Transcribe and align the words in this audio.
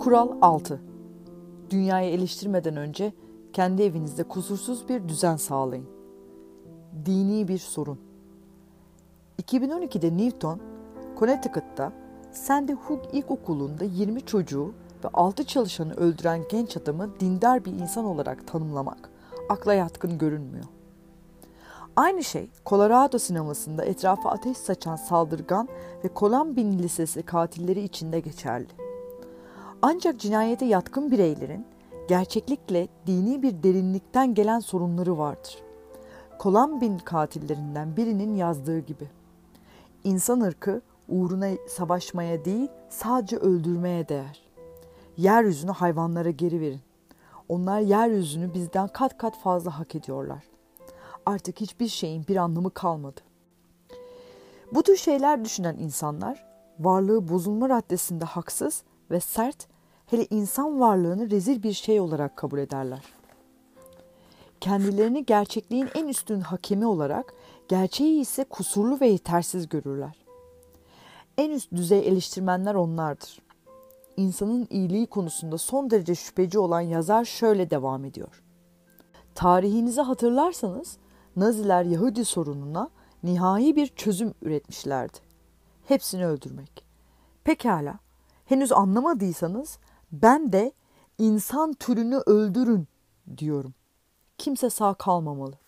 Kural 0.00 0.28
6. 0.42 0.80
Dünyayı 1.70 2.10
eleştirmeden 2.10 2.76
önce 2.76 3.12
kendi 3.52 3.82
evinizde 3.82 4.22
kusursuz 4.22 4.88
bir 4.88 5.08
düzen 5.08 5.36
sağlayın. 5.36 5.86
Dini 7.06 7.48
bir 7.48 7.58
sorun. 7.58 7.98
2012'de 9.42 10.16
Newton, 10.16 10.60
Connecticut'ta 11.18 11.92
Sandy 12.32 12.72
Hook 12.72 13.14
İlkokulu'nda 13.14 13.84
20 13.84 14.20
çocuğu 14.20 14.72
ve 15.04 15.08
6 15.12 15.44
çalışanı 15.44 15.94
öldüren 15.94 16.40
genç 16.50 16.76
adamı 16.76 17.20
dindar 17.20 17.64
bir 17.64 17.72
insan 17.72 18.04
olarak 18.04 18.46
tanımlamak 18.46 19.10
akla 19.48 19.74
yatkın 19.74 20.18
görünmüyor. 20.18 20.66
Aynı 21.96 22.24
şey 22.24 22.50
Colorado 22.66 23.18
sinemasında 23.18 23.84
etrafa 23.84 24.30
ateş 24.30 24.56
saçan 24.56 24.96
saldırgan 24.96 25.68
ve 26.04 26.08
Columbine 26.16 26.78
Lisesi 26.78 27.22
katilleri 27.22 27.80
içinde 27.82 28.20
geçerli. 28.20 28.89
Ancak 29.82 30.20
cinayete 30.20 30.64
yatkın 30.64 31.10
bireylerin 31.10 31.66
gerçeklikle 32.08 32.88
dini 33.06 33.42
bir 33.42 33.62
derinlikten 33.62 34.34
gelen 34.34 34.60
sorunları 34.60 35.18
vardır. 35.18 35.58
Columbine 36.40 36.98
katillerinden 37.04 37.96
birinin 37.96 38.34
yazdığı 38.34 38.78
gibi. 38.78 39.08
İnsan 40.04 40.40
ırkı 40.40 40.82
uğruna 41.08 41.48
savaşmaya 41.68 42.44
değil 42.44 42.68
sadece 42.88 43.36
öldürmeye 43.36 44.08
değer. 44.08 44.42
Yeryüzünü 45.16 45.70
hayvanlara 45.70 46.30
geri 46.30 46.60
verin. 46.60 46.80
Onlar 47.48 47.80
yeryüzünü 47.80 48.54
bizden 48.54 48.88
kat 48.88 49.18
kat 49.18 49.38
fazla 49.38 49.78
hak 49.78 49.94
ediyorlar. 49.94 50.44
Artık 51.26 51.60
hiçbir 51.60 51.88
şeyin 51.88 52.26
bir 52.28 52.36
anlamı 52.36 52.70
kalmadı. 52.70 53.20
Bu 54.74 54.82
tür 54.82 54.96
şeyler 54.96 55.44
düşünen 55.44 55.76
insanlar 55.76 56.46
varlığı 56.78 57.28
bozulma 57.28 57.68
raddesinde 57.68 58.24
haksız 58.24 58.82
ve 59.10 59.20
sert 59.20 59.68
hele 60.06 60.26
insan 60.30 60.80
varlığını 60.80 61.30
rezil 61.30 61.62
bir 61.62 61.72
şey 61.72 62.00
olarak 62.00 62.36
kabul 62.36 62.58
ederler. 62.58 63.02
Kendilerini 64.60 65.26
gerçekliğin 65.26 65.88
en 65.94 66.08
üstün 66.08 66.40
hakemi 66.40 66.86
olarak 66.86 67.34
gerçeği 67.68 68.20
ise 68.20 68.44
kusurlu 68.44 69.00
ve 69.00 69.08
yetersiz 69.08 69.68
görürler. 69.68 70.24
En 71.38 71.50
üst 71.50 71.72
düzey 71.72 72.08
eleştirmenler 72.08 72.74
onlardır. 72.74 73.42
İnsanın 74.16 74.66
iyiliği 74.70 75.06
konusunda 75.06 75.58
son 75.58 75.90
derece 75.90 76.14
şüpheci 76.14 76.58
olan 76.58 76.80
yazar 76.80 77.24
şöyle 77.24 77.70
devam 77.70 78.04
ediyor. 78.04 78.42
Tarihinizi 79.34 80.00
hatırlarsanız 80.00 80.98
Naziler 81.36 81.84
Yahudi 81.84 82.24
sorununa 82.24 82.90
nihai 83.22 83.76
bir 83.76 83.86
çözüm 83.86 84.34
üretmişlerdi. 84.42 85.18
Hepsini 85.84 86.26
öldürmek. 86.26 86.84
Pekala, 87.44 87.98
henüz 88.50 88.72
anlamadıysanız 88.72 89.78
ben 90.12 90.52
de 90.52 90.72
insan 91.18 91.72
türünü 91.72 92.16
öldürün 92.16 92.88
diyorum. 93.38 93.74
Kimse 94.38 94.70
sağ 94.70 94.94
kalmamalı. 94.94 95.58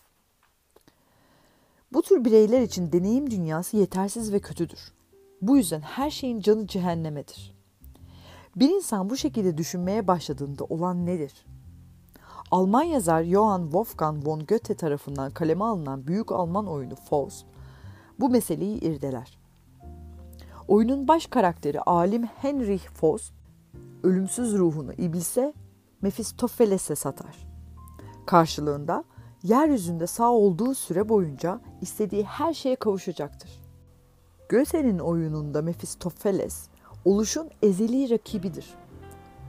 Bu 1.92 2.02
tür 2.02 2.24
bireyler 2.24 2.60
için 2.60 2.92
deneyim 2.92 3.30
dünyası 3.30 3.76
yetersiz 3.76 4.32
ve 4.32 4.40
kötüdür. 4.40 4.92
Bu 5.42 5.56
yüzden 5.56 5.80
her 5.80 6.10
şeyin 6.10 6.40
canı 6.40 6.66
cehennemedir. 6.66 7.54
Bir 8.56 8.70
insan 8.70 9.10
bu 9.10 9.16
şekilde 9.16 9.58
düşünmeye 9.58 10.06
başladığında 10.06 10.64
olan 10.64 11.06
nedir? 11.06 11.46
Alman 12.50 12.82
yazar 12.82 13.24
Johann 13.24 13.62
Wolfgang 13.62 14.26
von 14.26 14.46
Goethe 14.46 14.74
tarafından 14.74 15.30
kaleme 15.30 15.64
alınan 15.64 16.06
büyük 16.06 16.32
Alman 16.32 16.66
oyunu 16.66 16.94
Faust 16.94 17.46
bu 18.20 18.28
meseleyi 18.28 18.80
irdeler. 18.80 19.41
Oyunun 20.68 21.08
baş 21.08 21.26
karakteri 21.26 21.80
alim 21.80 22.24
Heinrich 22.24 22.86
Faust 22.88 23.32
ölümsüz 24.02 24.58
ruhunu 24.58 24.92
iblise 24.92 25.52
Mephistopheles'e 26.02 26.94
satar. 26.94 27.48
Karşılığında 28.26 29.04
yeryüzünde 29.42 30.06
sağ 30.06 30.30
olduğu 30.30 30.74
süre 30.74 31.08
boyunca 31.08 31.60
istediği 31.80 32.24
her 32.24 32.54
şeye 32.54 32.76
kavuşacaktır. 32.76 33.50
Goethe'nin 34.50 34.98
oyununda 34.98 35.62
Mephistopheles 35.62 36.68
oluşun 37.04 37.50
ezeli 37.62 38.10
rakibidir. 38.10 38.74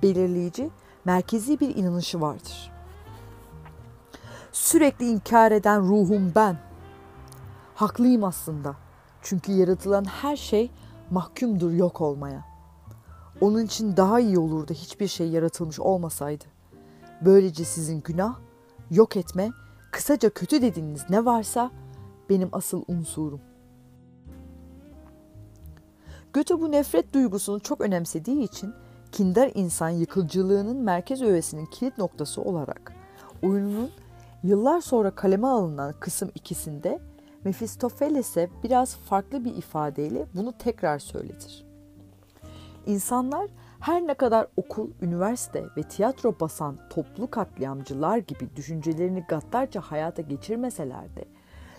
Belirleyici, 0.04 0.70
merkezi 1.06 1.60
bir 1.60 1.76
inanışı 1.76 2.22
vardır. 2.22 2.72
Sürekli 4.52 5.06
inkar 5.06 5.52
eden 5.52 5.82
ruhum 5.82 6.32
ben. 6.36 6.58
Haklıyım 7.76 8.24
aslında. 8.24 8.76
Çünkü 9.22 9.52
yaratılan 9.52 10.06
her 10.06 10.36
şey 10.36 10.72
mahkumdur 11.14 11.72
yok 11.72 12.02
olmaya. 12.02 12.46
Onun 13.42 13.66
için 13.66 13.98
daha 13.98 14.20
iyi 14.20 14.40
olurdu 14.40 14.74
hiçbir 14.74 15.08
şey 15.08 15.30
yaratılmış 15.30 15.80
olmasaydı. 15.80 16.44
Böylece 17.22 17.66
sizin 17.66 18.02
günah, 18.02 18.36
yok 18.92 19.18
etme, 19.18 19.52
kısaca 19.92 20.30
kötü 20.30 20.62
dediğiniz 20.62 21.10
ne 21.10 21.26
varsa 21.26 21.72
benim 22.30 22.50
asıl 22.52 22.84
unsurum. 22.88 23.42
Göte 26.34 26.62
bu 26.62 26.72
nefret 26.72 27.14
duygusunu 27.14 27.60
çok 27.60 27.82
önemsediği 27.82 28.44
için 28.44 28.74
kindar 29.12 29.52
insan 29.54 29.90
yıkıcılığının 29.90 30.78
merkez 30.78 31.22
öğesinin 31.22 31.66
kilit 31.66 31.98
noktası 31.98 32.42
olarak 32.42 32.94
oyununun 33.44 33.90
yıllar 34.44 34.82
sonra 34.82 35.12
kaleme 35.12 35.48
alınan 35.48 35.94
kısım 36.00 36.32
ikisinde 36.36 37.00
Mephistopheles'e 37.46 38.50
biraz 38.64 38.96
farklı 38.96 39.46
bir 39.46 39.56
ifadeyle 39.56 40.26
bunu 40.36 40.58
tekrar 40.58 41.00
söyletir. 41.00 41.66
İnsanlar 42.86 43.50
her 43.80 44.08
ne 44.08 44.14
kadar 44.14 44.48
okul, 44.58 44.92
üniversite 45.02 45.66
ve 45.78 45.84
tiyatro 45.84 46.40
basan 46.40 46.78
toplu 46.90 47.32
katliamcılar 47.32 48.18
gibi 48.18 48.56
düşüncelerini 48.56 49.26
gaddarca 49.28 49.82
hayata 49.82 50.22
geçirmeseler 50.22 51.16
de 51.16 51.26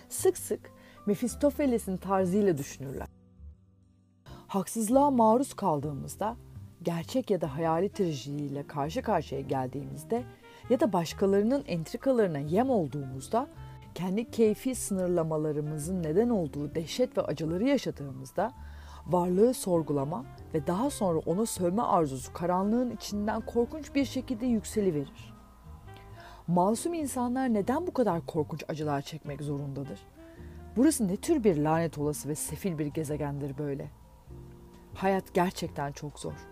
sık 0.09 0.37
sık 0.37 0.71
Mephistopheles'in 1.05 1.97
tarzıyla 1.97 2.57
düşünürler. 2.57 3.07
Haksızlığa 4.47 5.11
maruz 5.11 5.53
kaldığımızda, 5.53 6.35
gerçek 6.81 7.31
ya 7.31 7.41
da 7.41 7.55
hayali 7.55 7.89
trajediyle 7.89 8.67
karşı 8.67 9.01
karşıya 9.01 9.41
geldiğimizde 9.41 10.23
ya 10.69 10.79
da 10.79 10.93
başkalarının 10.93 11.63
entrikalarına 11.67 12.39
yem 12.39 12.69
olduğumuzda, 12.69 13.47
kendi 13.95 14.31
keyfi 14.31 14.75
sınırlamalarımızın 14.75 16.03
neden 16.03 16.29
olduğu 16.29 16.75
dehşet 16.75 17.17
ve 17.17 17.21
acıları 17.21 17.63
yaşadığımızda 17.63 18.53
varlığı 19.07 19.53
sorgulama 19.53 20.25
ve 20.53 20.67
daha 20.67 20.89
sonra 20.89 21.19
onu 21.19 21.45
sövme 21.45 21.81
arzusu 21.81 22.33
karanlığın 22.33 22.91
içinden 22.91 23.41
korkunç 23.41 23.95
bir 23.95 24.05
şekilde 24.05 24.45
yükseliverir. 24.45 25.33
Masum 26.47 26.93
insanlar 26.93 27.53
neden 27.53 27.87
bu 27.87 27.93
kadar 27.93 28.25
korkunç 28.25 28.63
acılar 28.67 29.01
çekmek 29.01 29.41
zorundadır? 29.41 29.99
Burası 30.75 31.07
ne 31.07 31.17
tür 31.17 31.43
bir 31.43 31.57
lanet 31.57 31.97
olası 31.97 32.29
ve 32.29 32.35
sefil 32.35 32.77
bir 32.77 32.85
gezegendir 32.85 33.57
böyle? 33.57 33.89
Hayat 34.93 35.33
gerçekten 35.33 35.91
çok 35.91 36.19
zor. 36.19 36.47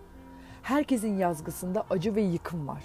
Herkesin 0.62 1.18
yazgısında 1.18 1.86
acı 1.90 2.14
ve 2.14 2.22
yıkım 2.22 2.68
var. 2.68 2.84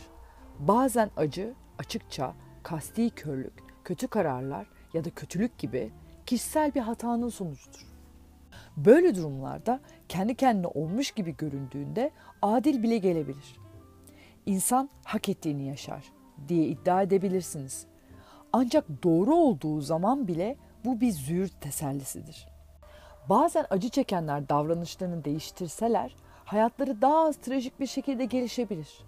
Bazen 0.59 1.11
acı 1.17 1.53
açıkça 1.77 2.33
kasti 2.63 3.09
körlük, 3.09 3.68
kötü 3.89 4.07
kararlar 4.07 4.67
ya 4.93 5.03
da 5.03 5.09
kötülük 5.09 5.57
gibi 5.57 5.91
kişisel 6.25 6.75
bir 6.75 6.79
hatanın 6.79 7.29
sonucudur. 7.29 7.87
Böyle 8.77 9.15
durumlarda 9.15 9.79
kendi 10.09 10.35
kendine 10.35 10.67
olmuş 10.67 11.11
gibi 11.11 11.37
göründüğünde 11.37 12.11
adil 12.41 12.83
bile 12.83 12.97
gelebilir. 12.97 13.57
İnsan 14.45 14.89
hak 15.03 15.29
ettiğini 15.29 15.67
yaşar 15.67 16.03
diye 16.47 16.67
iddia 16.67 17.01
edebilirsiniz. 17.01 17.85
Ancak 18.53 19.03
doğru 19.03 19.35
olduğu 19.35 19.81
zaman 19.81 20.27
bile 20.27 20.57
bu 20.85 21.01
bir 21.01 21.11
züğürt 21.11 21.61
tesellisidir. 21.61 22.47
Bazen 23.29 23.65
acı 23.69 23.89
çekenler 23.89 24.49
davranışlarını 24.49 25.25
değiştirseler 25.25 26.15
hayatları 26.45 27.01
daha 27.01 27.27
az 27.27 27.37
trajik 27.37 27.79
bir 27.79 27.87
şekilde 27.87 28.25
gelişebilir. 28.25 28.99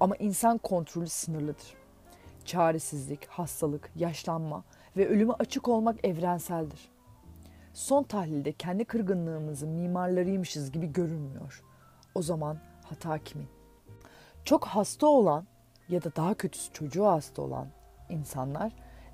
Ama 0.00 0.16
insan 0.16 0.58
kontrolü 0.58 1.08
sınırlıdır. 1.08 1.81
Çaresizlik, 2.44 3.26
hastalık, 3.26 3.90
yaşlanma 3.96 4.64
ve 4.96 5.08
ölüme 5.08 5.32
açık 5.32 5.68
olmak 5.68 6.04
evrenseldir 6.04 6.92
son 7.74 8.02
tahlilde 8.02 8.52
kendi 8.52 8.84
kırgınlığımızın 8.84 9.68
mimarlarıymışız 9.68 10.72
gibi 10.72 10.92
görünmüyor. 10.92 11.62
O 12.14 12.22
zaman 12.22 12.58
hata 12.84 13.18
kimin? 13.18 13.48
Çok 14.44 14.64
hasta 14.64 15.06
olan 15.06 15.46
ya 15.88 16.04
da 16.04 16.16
daha 16.16 16.34
kötüsü 16.34 16.72
çocuğu 16.72 17.06
hasta 17.06 17.42
olan 17.42 17.66
insanlar 18.08 18.72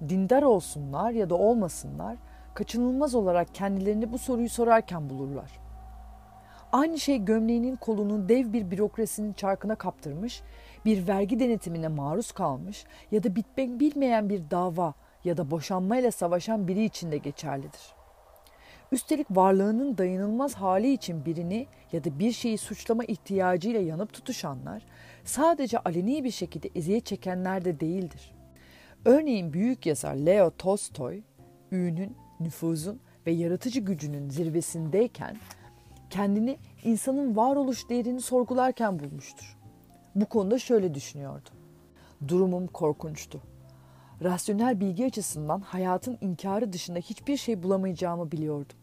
dindar 0.09 0.43
olsunlar 0.43 1.11
ya 1.11 1.31
da 1.31 1.35
olmasınlar 1.35 2.17
kaçınılmaz 2.55 3.15
olarak 3.15 3.55
kendilerini 3.55 4.13
bu 4.13 4.19
soruyu 4.19 4.49
sorarken 4.49 5.11
bulurlar. 5.11 5.61
Aynı 6.73 6.99
şey 6.99 7.25
gömleğinin 7.25 7.77
kolunun 7.77 8.29
dev 8.29 8.53
bir 8.53 8.71
bürokrasinin 8.71 9.33
çarkına 9.33 9.75
kaptırmış, 9.75 10.43
bir 10.85 11.09
vergi 11.09 11.41
denetimine 11.41 11.89
maruz 11.89 12.33
kalmış 12.33 12.85
ya 13.11 13.23
da 13.23 13.37
bitmek 13.37 13.81
bilmeyen 13.81 14.29
bir 14.29 14.51
dava 14.51 14.95
ya 15.25 15.37
da 15.37 15.51
boşanmayla 15.51 16.11
savaşan 16.11 16.69
biri 16.69 16.85
için 16.85 17.13
de 17.13 17.19
geçerlidir. 17.19 17.99
Üstelik 18.93 19.27
varlığının 19.31 19.99
dayanılmaz 19.99 20.55
hali 20.55 20.93
için 20.93 21.25
birini 21.25 21.67
ya 21.93 22.05
da 22.05 22.19
bir 22.19 22.33
şeyi 22.33 22.59
suçlama 22.59 23.05
ihtiyacıyla 23.05 23.81
yanıp 23.81 24.13
tutuşanlar 24.13 24.83
sadece 25.25 25.79
aleni 25.79 26.25
bir 26.25 26.31
şekilde 26.31 26.71
eziyet 26.75 27.07
çekenler 27.07 27.65
de 27.65 27.81
değildir. 27.81 28.35
Örneğin 29.05 29.53
büyük 29.53 29.87
yazar 29.87 30.15
Leo 30.15 30.51
Tolstoy, 30.51 31.23
ünün, 31.73 32.17
nüfuzun 32.41 33.01
ve 33.27 33.33
yaratıcı 33.33 33.81
gücünün 33.81 34.31
zirvesindeyken 34.31 35.37
kendini 36.11 36.59
insanın 36.85 37.37
varoluş 37.37 37.89
değerini 37.89 38.21
sorgularken 38.21 38.99
bulmuştur. 38.99 39.58
Bu 40.15 40.27
konuda 40.27 40.59
şöyle 40.59 40.95
düşünüyordu. 40.95 41.49
Durumum 42.29 42.67
korkunçtu. 42.67 43.41
Rasyonel 44.23 44.81
bilgi 44.81 45.07
açısından 45.07 45.61
hayatın 45.61 46.19
inkarı 46.21 46.73
dışında 46.73 46.99
hiçbir 46.99 47.37
şey 47.37 47.63
bulamayacağımı 47.63 48.33
biliyordum. 48.33 48.77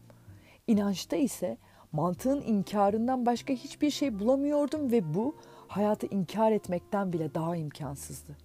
İnançta 0.66 1.16
ise 1.16 1.58
mantığın 1.92 2.40
inkarından 2.40 3.26
başka 3.26 3.52
hiçbir 3.52 3.90
şey 3.90 4.18
bulamıyordum 4.18 4.92
ve 4.92 5.14
bu 5.14 5.36
hayatı 5.68 6.06
inkar 6.06 6.52
etmekten 6.52 7.12
bile 7.12 7.34
daha 7.34 7.56
imkansızdı. 7.56 8.36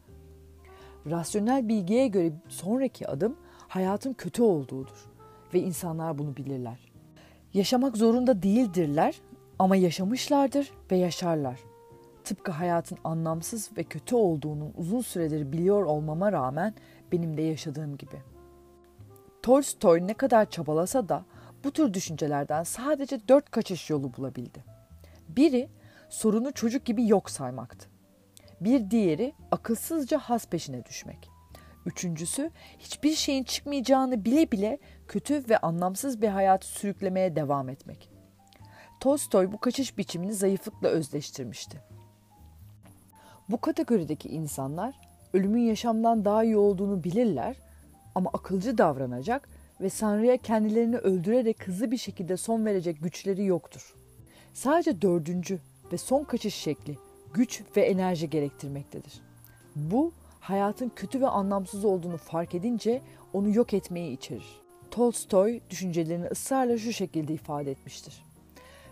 Rasyonel 1.10 1.69
bilgiye 1.69 2.07
göre 2.07 2.31
sonraki 2.48 3.07
adım 3.07 3.36
hayatın 3.68 4.13
kötü 4.13 4.42
olduğudur 4.42 5.10
ve 5.54 5.60
insanlar 5.60 6.18
bunu 6.18 6.36
bilirler. 6.38 6.92
Yaşamak 7.54 7.98
zorunda 7.98 8.44
değildirler 8.44 9.22
ama 9.60 9.75
yaşamışlardır 9.75 10.72
ve 10.92 10.98
yaşarlar. 10.98 11.70
Tıpkı 12.31 12.51
hayatın 12.51 12.98
anlamsız 13.04 13.78
ve 13.78 13.83
kötü 13.83 14.16
olduğunun 14.16 14.74
uzun 14.78 15.01
süredir 15.01 15.51
biliyor 15.51 15.83
olmama 15.83 16.31
rağmen 16.31 16.74
benim 17.12 17.38
de 17.38 17.42
yaşadığım 17.42 17.98
gibi. 17.98 18.22
Tolstoy 19.44 20.07
ne 20.07 20.13
kadar 20.13 20.50
çabalasa 20.50 21.10
da 21.10 21.25
bu 21.63 21.72
tür 21.72 21.94
düşüncelerden 21.94 22.63
sadece 22.63 23.28
dört 23.28 23.51
kaçış 23.51 23.89
yolu 23.89 24.13
bulabildi. 24.18 24.63
Biri 25.30 25.69
sorunu 26.10 26.54
çocuk 26.54 26.86
gibi 26.86 27.07
yok 27.07 27.30
saymaktı. 27.30 27.89
Bir 28.62 28.92
diğeri 28.92 29.33
akılsızca 29.51 30.18
has 30.18 30.48
peşine 30.48 30.86
düşmek. 30.86 31.30
Üçüncüsü 31.86 32.51
hiçbir 32.80 33.13
şeyin 33.13 33.44
çıkmayacağını 33.44 34.25
bile 34.25 34.51
bile 34.51 34.80
kötü 35.07 35.50
ve 35.50 35.57
anlamsız 35.57 36.22
bir 36.22 36.30
hayatı 36.30 36.68
sürüklemeye 36.68 37.36
devam 37.36 37.69
etmek. 37.69 38.10
Tolstoy 39.00 39.51
bu 39.51 39.60
kaçış 39.60 39.98
biçimini 39.98 40.33
zayıflıkla 40.33 40.88
özleştirmişti. 40.88 41.90
Bu 43.51 43.62
kategorideki 43.62 44.30
insanlar 44.30 44.95
ölümün 45.33 45.62
yaşamdan 45.62 46.25
daha 46.25 46.44
iyi 46.44 46.57
olduğunu 46.57 47.03
bilirler 47.03 47.56
ama 48.15 48.30
akılcı 48.33 48.77
davranacak 48.77 49.50
ve 49.81 49.89
Sanrı'ya 49.89 50.38
kendilerini 50.38 50.98
öldürerek 50.98 51.68
hızlı 51.68 51.92
bir 51.92 51.98
şekilde 51.98 52.38
son 52.38 52.65
verecek 52.65 53.03
güçleri 53.03 53.45
yoktur. 53.45 53.95
Sadece 54.53 55.01
dördüncü 55.01 55.59
ve 55.94 55.98
son 55.98 56.24
kaçış 56.24 56.56
şekli 56.56 56.98
güç 57.33 57.63
ve 57.77 57.81
enerji 57.81 58.30
gerektirmektedir. 58.30 59.21
Bu 59.75 60.12
hayatın 60.39 60.92
kötü 60.95 61.21
ve 61.21 61.27
anlamsız 61.27 61.86
olduğunu 61.86 62.18
fark 62.18 62.56
edince 62.56 63.01
onu 63.33 63.56
yok 63.56 63.74
etmeyi 63.74 64.18
içerir. 64.18 64.62
Tolstoy 64.92 65.59
düşüncelerini 65.69 66.27
ısrarla 66.27 66.77
şu 66.77 66.94
şekilde 66.94 67.33
ifade 67.33 67.71
etmiştir. 67.71 68.24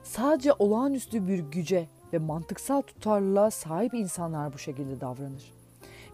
Sadece 0.04 0.54
olağanüstü 0.54 1.28
bir 1.28 1.40
güce 1.40 1.88
ve 2.14 2.18
mantıksal 2.18 2.82
tutarlılığa 2.82 3.52
sahip 3.52 3.94
insanlar 3.94 4.54
bu 4.54 4.58
şekilde 4.58 5.02
davranır. 5.02 5.54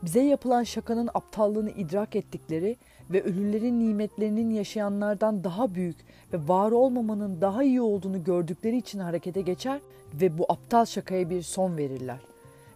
Bize 0.03 0.23
yapılan 0.23 0.63
şakanın 0.63 1.09
aptallığını 1.13 1.69
idrak 1.69 2.15
ettikleri 2.15 2.77
ve 3.09 3.23
ölülerin 3.23 3.79
nimetlerinin 3.79 4.49
yaşayanlardan 4.49 5.43
daha 5.43 5.75
büyük 5.75 5.97
ve 6.33 6.47
var 6.47 6.71
olmamanın 6.71 7.41
daha 7.41 7.63
iyi 7.63 7.81
olduğunu 7.81 8.23
gördükleri 8.23 8.77
için 8.77 8.99
harekete 8.99 9.41
geçer 9.41 9.79
ve 10.13 10.37
bu 10.37 10.45
aptal 10.49 10.85
şakaya 10.85 11.29
bir 11.29 11.41
son 11.41 11.77
verirler. 11.77 12.19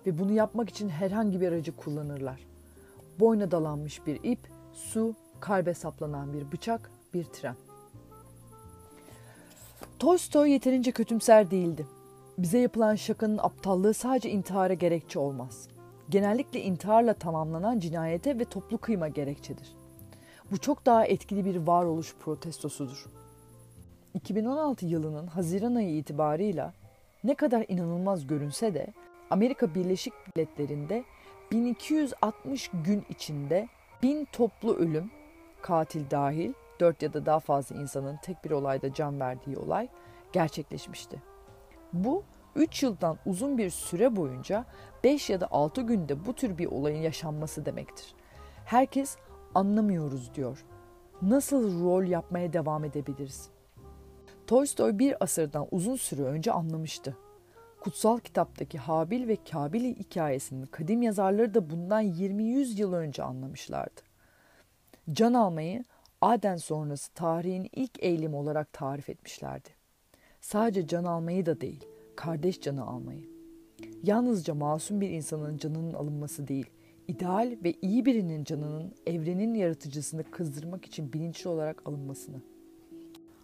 Ve 0.06 0.19
bunu 0.19 0.31
yapmak 0.31 0.69
için 0.69 0.89
herhangi 0.89 1.42
bir 1.42 1.48
aracı 1.48 1.75
kullanırlar. 1.75 2.45
Boyna 3.19 3.51
dalanmış 3.51 4.07
bir 4.07 4.19
ip, 4.24 4.39
su, 4.74 5.15
kalbe 5.39 5.74
saplanan 5.74 6.33
bir 6.33 6.51
bıçak, 6.51 6.92
bir 7.13 7.24
tren. 7.24 7.56
Tolstoy 10.00 10.51
yeterince 10.51 10.92
kötümser 10.92 11.51
değildi. 11.51 11.86
Bize 12.39 12.59
yapılan 12.59 12.95
şakanın 12.95 13.38
aptallığı 13.38 13.94
sadece 13.94 14.30
intihara 14.30 14.74
gerekçe 14.74 15.19
olmaz. 15.19 15.68
Genellikle 16.09 16.62
intiharla 16.62 17.13
tamamlanan 17.13 17.80
cinayete 17.80 18.39
ve 18.39 18.45
toplu 18.45 18.77
kıyma 18.77 19.07
gerekçedir. 19.07 19.75
Bu 20.51 20.57
çok 20.57 20.86
daha 20.86 21.06
etkili 21.06 21.45
bir 21.45 21.56
varoluş 21.56 22.15
protestosudur. 22.19 23.06
2016 24.13 24.86
yılının 24.86 25.27
Haziran 25.27 25.75
ayı 25.75 25.97
itibarıyla 25.97 26.74
ne 27.24 27.36
kadar 27.36 27.65
inanılmaz 27.68 28.27
görünse 28.27 28.74
de 28.74 28.88
Amerika 29.30 29.75
Birleşik 29.75 30.13
Devletleri'nde 30.38 31.03
1260 31.51 32.71
gün 32.86 33.06
içinde 33.09 33.68
1000 34.03 34.27
toplu 34.31 34.75
ölüm, 34.75 35.12
katil 35.62 36.09
dahil 36.12 36.53
4 36.80 37.01
ya 37.01 37.13
da 37.13 37.25
daha 37.25 37.39
fazla 37.39 37.75
insanın 37.75 38.18
tek 38.24 38.45
bir 38.45 38.51
olayda 38.51 38.94
can 38.94 39.19
verdiği 39.19 39.57
olay 39.57 39.88
gerçekleşmişti. 40.33 41.28
Bu 41.94 42.24
3 42.56 42.83
yıldan 42.83 43.18
uzun 43.25 43.57
bir 43.57 43.69
süre 43.69 44.15
boyunca 44.15 44.65
5 45.03 45.30
ya 45.30 45.41
da 45.41 45.47
6 45.51 45.81
günde 45.81 46.25
bu 46.25 46.33
tür 46.33 46.57
bir 46.57 46.65
olayın 46.65 47.01
yaşanması 47.01 47.65
demektir. 47.65 48.15
Herkes 48.65 49.18
anlamıyoruz 49.56 50.36
diyor. 50.36 50.65
Nasıl 51.21 51.83
rol 51.83 52.03
yapmaya 52.03 52.53
devam 52.53 52.86
edebiliriz? 52.86 53.50
Tolstoy 54.47 55.00
bir 55.00 55.24
asırdan 55.24 55.68
uzun 55.71 55.95
süre 55.95 56.21
önce 56.21 56.51
anlamıştı. 56.51 57.18
Kutsal 57.80 58.19
kitaptaki 58.19 58.77
Habil 58.77 59.27
ve 59.27 59.38
Kabil 59.51 59.95
hikayesinin 59.95 60.65
kadim 60.65 61.01
yazarları 61.01 61.53
da 61.53 61.69
bundan 61.69 62.03
20-100 62.03 62.80
yıl 62.80 62.94
önce 62.94 63.24
anlamışlardı. 63.24 64.01
Can 65.12 65.33
almayı 65.33 65.83
Aden 66.21 66.57
sonrası 66.57 67.13
tarihin 67.13 67.69
ilk 67.71 68.03
eğilimi 68.03 68.36
olarak 68.36 68.74
tarif 68.74 69.09
etmişlerdi. 69.09 69.78
Sadece 70.41 70.88
can 70.88 71.03
almayı 71.03 71.45
da 71.45 71.62
değil, 71.62 71.86
kardeş 72.15 72.62
canı 72.62 72.83
almayı. 72.86 73.30
Yalnızca 74.03 74.53
masum 74.53 75.01
bir 75.01 75.09
insanın 75.09 75.57
canının 75.57 75.94
alınması 75.94 76.47
değil, 76.47 76.65
ideal 77.07 77.57
ve 77.63 77.74
iyi 77.81 78.06
birinin 78.06 78.44
canının 78.44 78.95
evrenin 79.07 79.53
yaratıcısını 79.53 80.24
kızdırmak 80.24 80.86
için 80.86 81.13
bilinçli 81.13 81.50
olarak 81.50 81.81
alınmasını. 81.86 82.41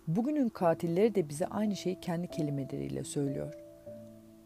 Bugünün 0.07 0.49
katilleri 0.49 1.15
de 1.15 1.29
bize 1.29 1.45
aynı 1.45 1.75
şeyi 1.75 1.99
kendi 1.99 2.27
kelimeleriyle 2.27 3.03
söylüyor. 3.03 3.53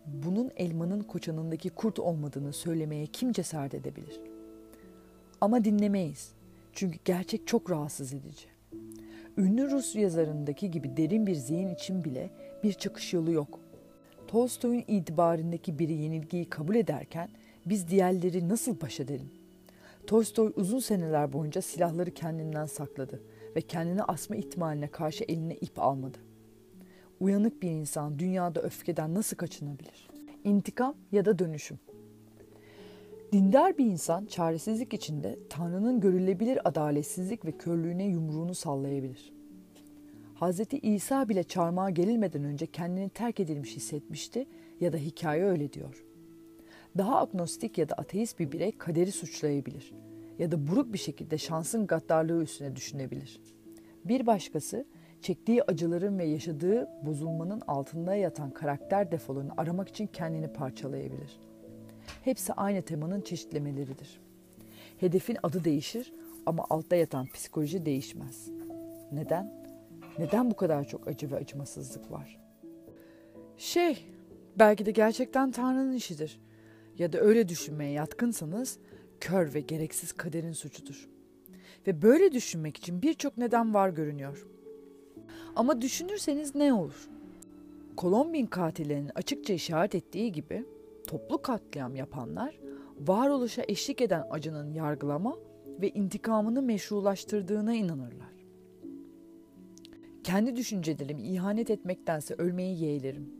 Bunun 0.06 0.51
elmanın 0.57 1.01
koçanındaki 1.01 1.70
kurt 1.70 2.00
olmadığını 2.00 2.53
söylemeye 2.53 3.06
kim 3.06 3.32
cesaret 3.32 3.74
edebilir? 3.74 4.22
Ama 5.41 5.63
dinlemeyiz. 5.63 6.32
Çünkü 6.74 7.00
gerçek 7.06 7.48
çok 7.48 7.72
rahatsız 7.72 8.13
edici. 8.13 8.49
Ünlü 9.39 9.72
Rus 9.72 9.96
yazarındaki 9.96 10.72
gibi 10.72 10.98
derin 10.98 11.27
bir 11.27 11.36
zihin 11.36 11.67
için 11.67 12.03
bile 12.03 12.29
bir 12.63 12.74
çıkış 12.74 13.13
yolu 13.13 13.31
yok. 13.31 13.60
Tolstoy'un 14.27 14.84
itibarındaki 14.88 15.79
biri 15.79 15.93
yenilgiyi 15.93 16.46
kabul 16.46 16.75
ederken 16.75 17.29
biz 17.65 17.88
diğerleri 17.88 18.50
nasıl 18.50 18.81
baş 18.81 19.00
edelim? 19.00 19.31
Tolstoy 20.08 20.53
uzun 20.55 20.79
seneler 20.79 21.34
boyunca 21.34 21.62
silahları 21.62 22.12
kendinden 22.12 22.65
sakladı 22.65 23.22
ve 23.55 23.62
kendini 23.62 24.03
asma 24.03 24.36
ihtimaline 24.36 24.88
karşı 24.88 25.24
eline 25.24 25.55
ip 25.55 25.79
almadı. 25.79 26.17
Uyanık 27.19 27.62
bir 27.62 27.72
insan 27.72 28.19
dünyada 28.19 28.62
öfkeden 28.62 29.13
nasıl 29.13 29.38
kaçınabilir? 29.38 30.10
İntikam 30.43 30.96
ya 31.12 31.25
da 31.25 31.39
dönüşüm. 31.39 31.79
Dindar 33.31 33.77
bir 33.77 33.86
insan 33.86 34.25
çaresizlik 34.25 34.93
içinde 34.93 35.39
Tanrı'nın 35.50 36.00
görülebilir 36.00 36.69
adaletsizlik 36.69 37.45
ve 37.45 37.51
körlüğüne 37.51 38.07
yumruğunu 38.07 38.55
sallayabilir. 38.55 39.33
Hz. 40.41 40.62
İsa 40.81 41.29
bile 41.29 41.43
çarmıha 41.43 41.89
gerilmeden 41.89 42.43
önce 42.43 42.65
kendini 42.65 43.09
terk 43.09 43.39
edilmiş 43.39 43.75
hissetmişti 43.75 44.45
ya 44.79 44.93
da 44.93 44.98
hikaye 44.98 45.43
öyle 45.43 45.74
diyor. 45.74 46.05
Daha 46.98 47.21
agnostik 47.21 47.77
ya 47.77 47.89
da 47.89 47.93
ateist 47.93 48.39
bir 48.39 48.51
birey 48.51 48.71
kaderi 48.71 49.12
suçlayabilir 49.12 49.93
ya 50.39 50.51
da 50.51 50.67
buruk 50.67 50.93
bir 50.93 50.98
şekilde 50.98 51.38
şansın 51.38 51.88
gaddarlığı 51.88 52.43
üstüne 52.43 52.75
düşünebilir. 52.75 53.41
Bir 54.05 54.25
başkası 54.25 54.86
çektiği 55.21 55.63
acıların 55.63 56.19
ve 56.19 56.25
yaşadığı 56.25 56.89
bozulmanın 57.05 57.62
altında 57.67 58.15
yatan 58.15 58.51
karakter 58.51 59.12
defolarını 59.12 59.51
aramak 59.57 59.89
için 59.89 60.07
kendini 60.07 60.53
parçalayabilir. 60.53 61.49
Hepsi 62.24 62.54
aynı 62.54 62.82
temanın 62.82 63.22
çeşitlemeleridir. 63.22 64.22
Hedefin 64.98 65.38
adı 65.44 65.63
değişir 65.63 66.13
ama 66.46 66.66
altta 66.70 66.96
yatan 66.96 67.28
psikoloji 67.28 67.86
değişmez. 67.86 68.50
Neden? 69.12 69.54
Neden 70.20 70.51
bu 70.51 70.56
kadar 70.56 70.88
çok 70.88 71.08
acı 71.08 71.32
ve 71.32 71.36
acımasızlık 71.36 72.12
var? 72.12 72.39
Şey, 73.58 74.06
belki 74.60 74.86
de 74.86 74.92
gerçekten 74.92 75.51
Tanrı'nın 75.51 75.94
işidir. 75.94 76.39
Ya 76.98 77.13
da 77.13 77.20
öyle 77.20 77.50
düşünmeye 77.50 77.92
yatkınsanız 77.92 78.80
kör 79.20 79.54
ve 79.54 79.60
gereksiz 79.60 80.13
kaderin 80.13 80.51
suçudur. 80.51 81.10
Ve 81.88 82.01
böyle 82.01 82.32
düşünmek 82.32 82.78
için 82.78 83.01
birçok 83.01 83.38
neden 83.38 83.74
var 83.74 83.89
görünüyor. 83.89 84.48
Ama 85.56 85.82
düşünürseniz 85.82 86.56
ne 86.56 86.74
olur? 86.74 87.10
Kolombin 87.98 88.46
katillerinin 88.46 89.12
açıkça 89.16 89.54
işaret 89.54 89.96
ettiği 89.96 90.32
gibi 90.32 90.66
toplu 91.10 91.42
katliam 91.42 91.96
yapanlar 91.96 92.60
varoluşa 93.00 93.63
eşlik 93.68 94.01
eden 94.01 94.28
acının 94.30 94.74
yargılama 94.74 95.38
ve 95.82 95.89
intikamını 95.89 96.62
meşrulaştırdığına 96.62 97.74
inanırlar. 97.74 98.34
Kendi 100.24 100.56
düşüncelerimi 100.56 101.22
ihanet 101.22 101.70
etmektense 101.70 102.34
ölmeyi 102.34 102.84
yeğlerim. 102.84 103.34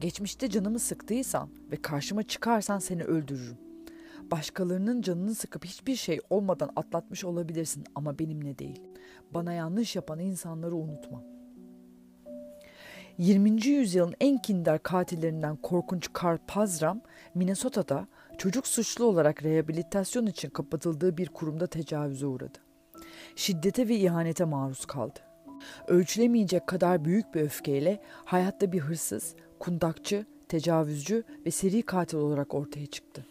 Geçmişte 0.00 0.50
canımı 0.50 0.78
sıktıysan 0.78 1.48
ve 1.70 1.76
karşıma 1.76 2.22
çıkarsan 2.22 2.78
seni 2.78 3.04
öldürürüm. 3.04 3.58
Başkalarının 4.30 5.02
canını 5.02 5.34
sıkıp 5.34 5.64
hiçbir 5.64 5.96
şey 5.96 6.20
olmadan 6.30 6.70
atlatmış 6.76 7.24
olabilirsin 7.24 7.84
ama 7.94 8.18
benimle 8.18 8.58
değil. 8.58 8.80
Bana 9.34 9.52
yanlış 9.52 9.96
yapan 9.96 10.18
insanları 10.18 10.76
unutma. 10.76 11.33
20. 13.18 13.66
yüzyılın 13.66 14.14
en 14.20 14.38
kindar 14.38 14.82
katillerinden 14.82 15.56
korkunç 15.56 16.12
Karl 16.12 16.38
Pazram, 16.46 17.00
Minnesota'da 17.34 18.06
çocuk 18.38 18.66
suçlu 18.66 19.04
olarak 19.04 19.42
rehabilitasyon 19.42 20.26
için 20.26 20.50
kapatıldığı 20.50 21.16
bir 21.16 21.28
kurumda 21.28 21.66
tecavüze 21.66 22.26
uğradı. 22.26 22.58
Şiddete 23.36 23.88
ve 23.88 23.96
ihanete 23.96 24.44
maruz 24.44 24.86
kaldı. 24.86 25.20
Ölçülemeyecek 25.88 26.66
kadar 26.66 27.04
büyük 27.04 27.34
bir 27.34 27.40
öfkeyle 27.40 28.00
hayatta 28.24 28.72
bir 28.72 28.80
hırsız, 28.80 29.34
kundakçı, 29.58 30.26
tecavüzcü 30.48 31.24
ve 31.46 31.50
seri 31.50 31.82
katil 31.82 32.18
olarak 32.18 32.54
ortaya 32.54 32.86
çıktı. 32.86 33.26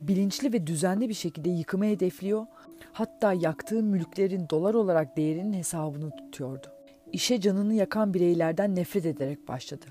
Bilinçli 0.00 0.52
ve 0.52 0.66
düzenli 0.66 1.08
bir 1.08 1.14
şekilde 1.14 1.50
yıkımı 1.50 1.84
hedefliyor, 1.84 2.46
hatta 2.92 3.32
yaktığı 3.32 3.82
mülklerin 3.82 4.46
dolar 4.50 4.74
olarak 4.74 5.16
değerinin 5.16 5.52
hesabını 5.52 6.10
tutuyordu. 6.16 6.75
İşe 7.16 7.40
canını 7.40 7.74
yakan 7.74 8.14
bireylerden 8.14 8.76
nefret 8.76 9.06
ederek 9.06 9.48
başladı. 9.48 9.84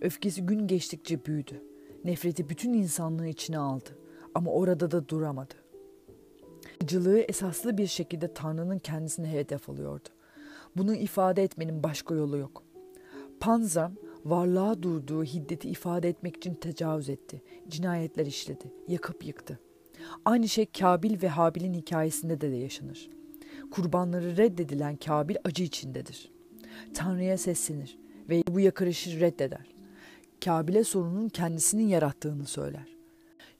Öfkesi 0.00 0.46
gün 0.46 0.66
geçtikçe 0.66 1.24
büyüdü. 1.24 1.62
Nefreti 2.04 2.48
bütün 2.48 2.72
insanlığı 2.72 3.28
içine 3.28 3.58
aldı 3.58 3.98
ama 4.34 4.50
orada 4.50 4.90
da 4.90 5.08
duramadı. 5.08 5.54
Acılığı 6.82 7.18
esaslı 7.18 7.78
bir 7.78 7.86
şekilde 7.86 8.34
Tanrı'nın 8.34 8.78
kendisine 8.78 9.32
hedef 9.32 9.70
alıyordu. 9.70 10.08
Bunu 10.76 10.94
ifade 10.94 11.42
etmenin 11.42 11.82
başka 11.82 12.14
yolu 12.14 12.38
yok. 12.38 12.62
Panzram 13.40 13.92
varlığa 14.24 14.82
durduğu 14.82 15.24
hiddeti 15.24 15.68
ifade 15.68 16.08
etmek 16.08 16.36
için 16.36 16.54
tecavüz 16.54 17.08
etti. 17.08 17.42
Cinayetler 17.68 18.26
işledi, 18.26 18.72
yakıp 18.88 19.26
yıktı. 19.26 19.58
Aynı 20.24 20.48
şey 20.48 20.66
Kabil 20.66 21.22
ve 21.22 21.28
Habil'in 21.28 21.74
hikayesinde 21.74 22.40
de, 22.40 22.50
de 22.50 22.56
yaşanır. 22.56 23.10
Kurbanları 23.70 24.36
reddedilen 24.36 24.96
Kabil 24.96 25.36
acı 25.44 25.62
içindedir. 25.62 26.31
Tanrı'ya 26.94 27.38
seslenir 27.38 27.98
ve 28.28 28.42
bu 28.48 28.60
yakarışı 28.60 29.20
reddeder. 29.20 29.74
Kabil'e 30.44 30.84
sorunun 30.84 31.28
kendisinin 31.28 31.88
yarattığını 31.88 32.46
söyler. 32.46 32.96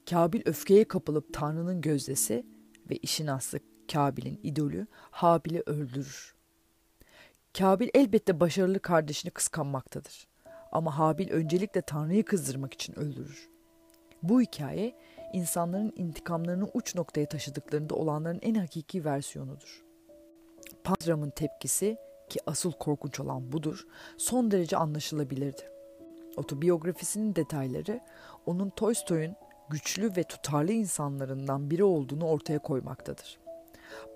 Kabil 0.09 0.41
öfkeye 0.45 0.83
kapılıp 0.83 1.33
Tanrı'nın 1.33 1.81
gözdesi 1.81 2.45
ve 2.89 2.97
işin 2.97 3.27
aslı 3.27 3.59
Kabil'in 3.93 4.39
idolü 4.43 4.87
Habil'i 5.11 5.63
öldürür. 5.65 6.35
Kabil 7.57 7.89
elbette 7.93 8.39
başarılı 8.39 8.79
kardeşini 8.79 9.31
kıskanmaktadır. 9.31 10.27
Ama 10.71 10.97
Habil 10.97 11.29
öncelikle 11.29 11.81
Tanrı'yı 11.81 12.25
kızdırmak 12.25 12.73
için 12.73 12.99
öldürür. 12.99 13.49
Bu 14.23 14.41
hikaye 14.41 14.95
insanların 15.33 15.93
intikamlarını 15.95 16.69
uç 16.73 16.95
noktaya 16.95 17.25
taşıdıklarında 17.25 17.95
olanların 17.95 18.39
en 18.41 18.55
hakiki 18.55 19.05
versiyonudur. 19.05 19.83
Pandram'ın 20.83 21.29
tepkisi 21.29 21.97
ki 22.33 22.39
asıl 22.47 22.71
korkunç 22.71 23.19
olan 23.19 23.51
budur, 23.51 23.87
son 24.17 24.51
derece 24.51 24.77
anlaşılabilirdi. 24.77 25.61
Otobiyografisinin 26.37 27.35
detayları 27.35 27.99
onun 28.45 28.69
Tolstoy'un 28.69 29.35
güçlü 29.69 30.15
ve 30.15 30.23
tutarlı 30.23 30.71
insanlarından 30.71 31.69
biri 31.69 31.83
olduğunu 31.83 32.27
ortaya 32.27 32.59
koymaktadır. 32.59 33.39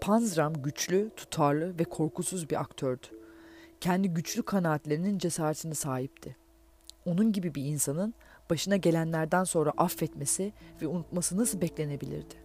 Panzram 0.01 0.53
güçlü, 0.53 1.09
tutarlı 1.15 1.79
ve 1.79 1.83
korkusuz 1.83 2.49
bir 2.49 2.61
aktördü. 2.61 3.07
Kendi 3.81 4.09
güçlü 4.09 4.43
kanaatlerinin 4.43 5.17
cesaretine 5.17 5.73
sahipti. 5.73 6.35
Onun 7.05 7.31
gibi 7.31 7.55
bir 7.55 7.65
insanın 7.65 8.13
başına 8.49 8.77
gelenlerden 8.77 9.43
sonra 9.43 9.73
affetmesi 9.77 10.53
ve 10.81 10.87
unutması 10.87 11.37
nasıl 11.37 11.61
beklenebilirdi? 11.61 12.35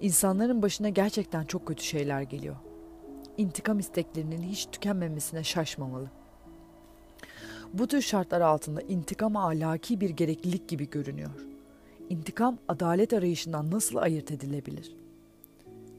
İnsanların 0.00 0.62
başına 0.62 0.88
gerçekten 0.88 1.44
çok 1.44 1.66
kötü 1.66 1.84
şeyler 1.84 2.22
geliyor 2.22 2.56
intikam 3.36 3.78
isteklerinin 3.78 4.42
hiç 4.42 4.66
tükenmemesine 4.72 5.44
şaşmamalı. 5.44 6.10
Bu 7.72 7.86
tür 7.86 8.02
şartlar 8.02 8.40
altında 8.40 8.80
intikam 8.80 9.36
ahlaki 9.36 10.00
bir 10.00 10.10
gereklilik 10.10 10.68
gibi 10.68 10.90
görünüyor. 10.90 11.30
İntikam 12.08 12.58
adalet 12.68 13.12
arayışından 13.12 13.70
nasıl 13.70 13.96
ayırt 13.96 14.30
edilebilir? 14.30 14.96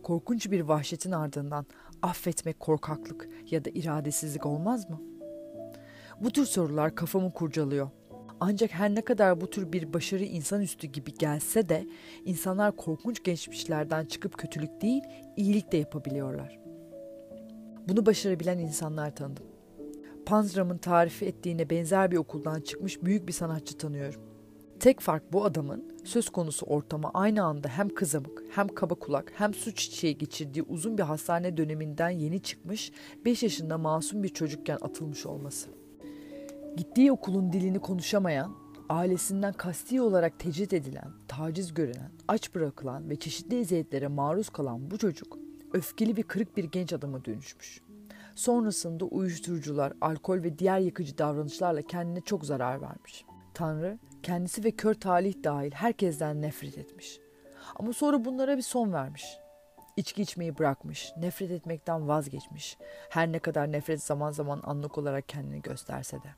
Korkunç 0.04 0.52
bir 0.52 0.62
vahşetin 0.62 1.12
ardından 1.12 1.66
affetmek 2.02 2.60
korkaklık 2.60 3.30
ya 3.52 3.66
da 3.66 3.70
iradesizlik 3.74 4.46
olmaz 4.46 4.90
mı? 4.90 5.02
Bu 6.22 6.32
tür 6.32 6.46
sorular 6.46 6.96
kafamı 6.96 7.34
kurcalıyor. 7.34 7.90
Ancak 8.40 8.72
her 8.72 8.96
ne 8.96 9.02
kadar 9.02 9.42
bu 9.42 9.50
tür 9.50 9.72
bir 9.72 9.94
başarı 9.94 10.24
insanüstü 10.24 10.88
gibi 10.88 11.14
gelse 11.14 11.70
de 11.70 11.88
insanlar 12.26 12.76
korkunç 12.76 13.24
geçmişlerden 13.24 14.06
çıkıp 14.06 14.38
kötülük 14.38 14.82
değil, 14.82 15.04
iyilik 15.38 15.72
de 15.72 15.78
yapabiliyorlar. 15.78 16.65
Bunu 17.88 18.06
başarabilen 18.06 18.58
insanlar 18.58 19.16
tanıdım. 19.16 19.46
Panzram'ın 20.26 20.78
tarifi 20.78 21.26
ettiğine 21.26 21.70
benzer 21.70 22.12
bir 22.12 22.18
okuldan 22.18 22.62
çıkmış 22.62 23.04
büyük 23.04 23.28
bir 23.28 23.34
sanatçı 23.34 23.78
tanıyorum. 23.78 24.22
Tek 24.80 25.00
fark 25.00 25.34
bu 25.34 25.46
adamın 25.46 25.98
söz 26.04 26.30
konusu 26.30 26.66
ortama 26.66 27.12
aynı 27.14 27.44
anda 27.44 27.68
hem 27.68 27.90
kızamık, 27.90 28.44
hem 28.52 28.68
kaba 28.68 28.96
kulak, 28.96 29.34
hem 29.36 29.54
suç 29.54 29.78
çiçeği 29.78 30.18
geçirdiği 30.18 30.64
uzun 30.64 30.98
bir 30.98 31.04
hastane 31.04 31.58
döneminden 31.58 32.10
yeni 32.10 32.40
çıkmış 32.40 32.92
5 33.26 33.44
yaşında 33.44 33.78
masum 33.78 34.24
bir 34.24 34.30
çocukken 34.30 34.78
atılmış 34.82 35.26
olması. 35.26 35.70
Gittiği 36.78 37.12
okulun 37.12 37.54
dilini 37.54 37.80
konuşamayan, 37.80 38.56
ailesinden 38.90 39.54
kasti 39.54 40.02
olarak 40.02 40.40
tecrit 40.40 40.74
edilen, 40.74 41.12
taciz 41.28 41.74
görülen, 41.74 42.12
aç 42.28 42.56
bırakılan 42.56 43.10
ve 43.10 43.16
çeşitli 43.16 43.60
eziyetlere 43.60 44.08
maruz 44.08 44.50
kalan 44.50 44.92
bu 44.92 44.98
çocuk 44.98 45.38
öfkeli 45.76 46.18
ve 46.18 46.22
kırık 46.22 46.58
bir 46.58 46.64
genç 46.64 46.94
adama 46.94 47.26
dönüşmüş. 47.26 47.82
Sonrasında 48.36 49.06
uyuşturucular, 49.06 49.94
alkol 50.02 50.44
ve 50.44 50.60
diğer 50.60 50.80
yıkıcı 50.80 51.18
davranışlarla 51.18 51.82
kendine 51.82 52.22
çok 52.22 52.46
zarar 52.46 52.82
vermiş. 52.82 53.26
Tanrı 53.54 54.00
kendisi 54.24 54.64
ve 54.64 54.72
kör 54.72 54.94
talih 54.94 55.44
dahil 55.44 55.72
herkesten 55.72 56.42
nefret 56.42 56.78
etmiş. 56.78 57.20
Ama 57.76 57.94
sonra 57.94 58.26
bunlara 58.26 58.58
bir 58.58 58.62
son 58.62 58.94
vermiş. 58.94 59.38
İçki 59.98 60.22
içmeyi 60.22 60.58
bırakmış, 60.58 61.12
nefret 61.18 61.52
etmekten 61.52 62.08
vazgeçmiş. 62.08 62.78
Her 63.10 63.32
ne 63.32 63.40
kadar 63.40 63.72
nefret 63.72 64.04
zaman 64.04 64.32
zaman 64.32 64.62
anlık 64.64 64.98
olarak 64.98 65.30
kendini 65.30 65.62
gösterse 65.62 66.18
de. 66.18 66.30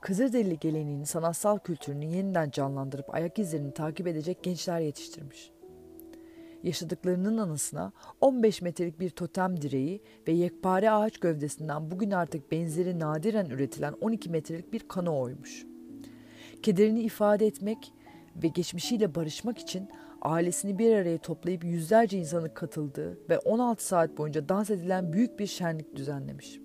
Kızılderili 0.00 0.58
geleneğini, 0.58 1.06
sanatsal 1.06 1.58
kültürünü 1.58 2.04
yeniden 2.04 2.50
canlandırıp 2.50 3.14
ayak 3.14 3.38
izlerini 3.38 3.74
takip 3.74 4.06
edecek 4.06 4.42
gençler 4.42 4.80
yetiştirmiş 4.80 5.51
yaşadıklarının 6.62 7.38
anısına 7.38 7.92
15 8.20 8.62
metrelik 8.62 9.00
bir 9.00 9.10
totem 9.10 9.62
direği 9.62 10.00
ve 10.28 10.32
yekpare 10.32 10.90
ağaç 10.90 11.18
gövdesinden 11.18 11.90
bugün 11.90 12.10
artık 12.10 12.52
benzeri 12.52 13.00
nadiren 13.00 13.46
üretilen 13.46 13.94
12 14.00 14.30
metrelik 14.30 14.72
bir 14.72 14.88
kano 14.88 15.20
oymuş. 15.20 15.66
Kederini 16.62 17.00
ifade 17.00 17.46
etmek 17.46 17.92
ve 18.42 18.48
geçmişiyle 18.48 19.14
barışmak 19.14 19.58
için 19.58 19.88
ailesini 20.22 20.78
bir 20.78 20.96
araya 20.96 21.18
toplayıp 21.18 21.64
yüzlerce 21.64 22.18
insanın 22.18 22.48
katıldığı 22.48 23.18
ve 23.30 23.38
16 23.38 23.86
saat 23.86 24.18
boyunca 24.18 24.48
dans 24.48 24.70
edilen 24.70 25.12
büyük 25.12 25.38
bir 25.38 25.46
şenlik 25.46 25.96
düzenlemiş. 25.96 26.60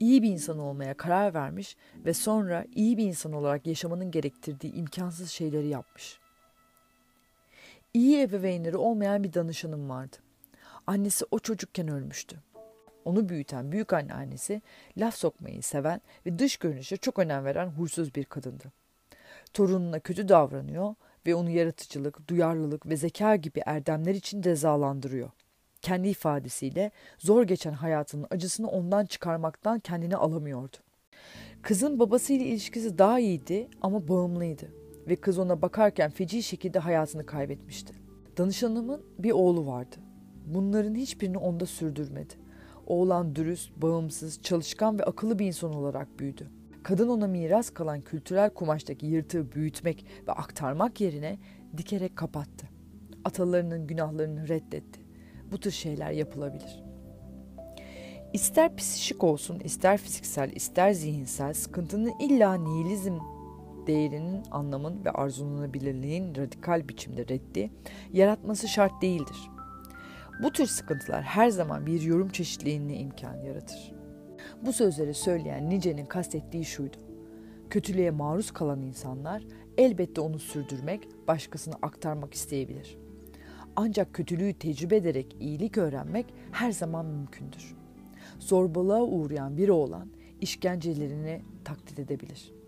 İyi 0.00 0.22
bir 0.22 0.28
insan 0.28 0.58
olmaya 0.58 0.94
karar 0.94 1.34
vermiş 1.34 1.76
ve 2.04 2.14
sonra 2.14 2.64
iyi 2.74 2.96
bir 2.96 3.04
insan 3.04 3.32
olarak 3.32 3.66
yaşamanın 3.66 4.10
gerektirdiği 4.10 4.72
imkansız 4.72 5.30
şeyleri 5.30 5.68
yapmış. 5.68 6.20
İyi 7.94 8.20
ebeveynleri 8.20 8.76
olmayan 8.76 9.24
bir 9.24 9.32
danışanım 9.32 9.88
vardı. 9.88 10.16
Annesi 10.86 11.24
o 11.30 11.38
çocukken 11.38 11.88
ölmüştü. 11.88 12.36
Onu 13.04 13.28
büyüten 13.28 13.72
büyük 13.72 13.92
anneannesi 13.92 14.62
laf 14.96 15.14
sokmayı 15.14 15.62
seven 15.62 16.00
ve 16.26 16.38
dış 16.38 16.56
görünüşe 16.56 16.96
çok 16.96 17.18
önem 17.18 17.44
veren 17.44 17.66
huysuz 17.66 18.14
bir 18.14 18.24
kadındı. 18.24 18.64
Torununa 19.54 20.00
kötü 20.00 20.28
davranıyor 20.28 20.94
ve 21.26 21.34
onu 21.34 21.50
yaratıcılık, 21.50 22.28
duyarlılık 22.28 22.86
ve 22.86 22.96
zeka 22.96 23.36
gibi 23.36 23.62
erdemler 23.66 24.14
için 24.14 24.42
cezalandırıyor. 24.42 25.30
Kendi 25.82 26.08
ifadesiyle 26.08 26.90
zor 27.18 27.42
geçen 27.42 27.72
hayatının 27.72 28.26
acısını 28.30 28.68
ondan 28.70 29.06
çıkarmaktan 29.06 29.78
kendini 29.78 30.16
alamıyordu. 30.16 30.76
Kızın 31.62 31.98
babasıyla 31.98 32.46
ilişkisi 32.46 32.98
daha 32.98 33.20
iyiydi 33.20 33.68
ama 33.82 34.08
bağımlıydı 34.08 34.79
ve 35.08 35.16
kız 35.16 35.38
ona 35.38 35.62
bakarken 35.62 36.10
feci 36.10 36.42
şekilde 36.42 36.78
hayatını 36.78 37.26
kaybetmişti. 37.26 37.94
Danışanımın 38.38 39.02
bir 39.18 39.30
oğlu 39.30 39.66
vardı. 39.66 39.96
Bunların 40.46 40.94
hiçbirini 40.94 41.38
onda 41.38 41.66
sürdürmedi. 41.66 42.34
Oğlan 42.86 43.36
dürüst, 43.36 43.76
bağımsız, 43.76 44.42
çalışkan 44.42 44.98
ve 44.98 45.04
akıllı 45.04 45.38
bir 45.38 45.46
insan 45.46 45.74
olarak 45.74 46.18
büyüdü. 46.18 46.50
Kadın 46.82 47.08
ona 47.08 47.26
miras 47.26 47.70
kalan 47.70 48.00
kültürel 48.00 48.50
kumaştaki 48.50 49.06
yırtığı 49.06 49.52
büyütmek 49.52 50.06
ve 50.28 50.32
aktarmak 50.32 51.00
yerine 51.00 51.38
dikerek 51.76 52.16
kapattı. 52.16 52.68
Atalarının 53.24 53.86
günahlarını 53.86 54.48
reddetti. 54.48 55.00
Bu 55.52 55.60
tür 55.60 55.70
şeyler 55.70 56.10
yapılabilir. 56.10 56.82
İster 58.32 58.76
psikik 58.76 59.24
olsun, 59.24 59.60
ister 59.60 59.98
fiziksel, 59.98 60.52
ister 60.52 60.92
zihinsel 60.92 61.54
sıkıntının 61.54 62.12
illa 62.20 62.54
nihilizm 62.54 63.18
değerinin, 63.86 64.42
anlamın 64.50 65.04
ve 65.04 65.10
arzulanabilirliğin 65.10 66.34
radikal 66.34 66.88
biçimde 66.88 67.28
reddi, 67.28 67.70
yaratması 68.12 68.68
şart 68.68 69.02
değildir. 69.02 69.36
Bu 70.42 70.52
tür 70.52 70.66
sıkıntılar 70.66 71.22
her 71.22 71.50
zaman 71.50 71.86
bir 71.86 72.00
yorum 72.00 72.28
çeşitliliğine 72.28 72.96
imkan 72.96 73.34
yaratır. 73.34 73.92
Bu 74.62 74.72
sözleri 74.72 75.14
söyleyen 75.14 75.70
Nice'nin 75.70 76.06
kastettiği 76.06 76.64
şuydu. 76.64 76.96
Kötülüğe 77.70 78.10
maruz 78.10 78.50
kalan 78.50 78.82
insanlar 78.82 79.42
elbette 79.78 80.20
onu 80.20 80.38
sürdürmek, 80.38 81.08
başkasına 81.28 81.74
aktarmak 81.82 82.34
isteyebilir. 82.34 82.98
Ancak 83.76 84.14
kötülüğü 84.14 84.54
tecrübe 84.54 84.96
ederek 84.96 85.36
iyilik 85.40 85.78
öğrenmek 85.78 86.26
her 86.52 86.72
zaman 86.72 87.06
mümkündür. 87.06 87.76
Zorbalığa 88.38 89.02
uğrayan 89.02 89.56
biri 89.56 89.72
olan 89.72 90.08
işkencelerini 90.40 91.42
taklit 91.64 91.98
edebilir. 91.98 92.59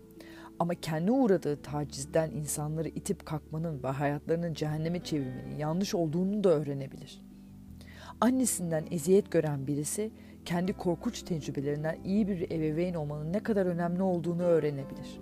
Ama 0.59 0.75
kendi 0.75 1.11
uğradığı 1.11 1.61
tacizden 1.61 2.31
insanları 2.31 2.87
itip 2.87 3.25
kalkmanın 3.25 3.83
ve 3.83 3.87
hayatlarını 3.87 4.53
cehenneme 4.53 5.03
çevirmenin 5.03 5.57
yanlış 5.57 5.95
olduğunu 5.95 6.43
da 6.43 6.49
öğrenebilir. 6.49 7.21
Annesinden 8.21 8.85
eziyet 8.91 9.31
gören 9.31 9.67
birisi 9.67 10.11
kendi 10.45 10.73
korkunç 10.73 11.21
tecrübelerinden 11.21 11.97
iyi 12.05 12.27
bir 12.27 12.51
ebeveyn 12.51 12.93
olmanın 12.93 13.33
ne 13.33 13.39
kadar 13.39 13.65
önemli 13.65 14.01
olduğunu 14.01 14.43
öğrenebilir. 14.43 15.21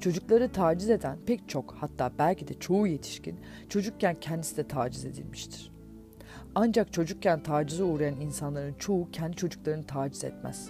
Çocukları 0.00 0.52
taciz 0.52 0.90
eden 0.90 1.18
pek 1.26 1.48
çok 1.48 1.74
hatta 1.74 2.12
belki 2.18 2.48
de 2.48 2.54
çoğu 2.54 2.86
yetişkin 2.86 3.40
çocukken 3.68 4.20
kendisi 4.20 4.56
de 4.56 4.68
taciz 4.68 5.04
edilmiştir. 5.04 5.72
Ancak 6.54 6.92
çocukken 6.92 7.42
tacize 7.42 7.84
uğrayan 7.84 8.20
insanların 8.20 8.74
çoğu 8.74 9.10
kendi 9.10 9.36
çocuklarını 9.36 9.86
taciz 9.86 10.24
etmez. 10.24 10.68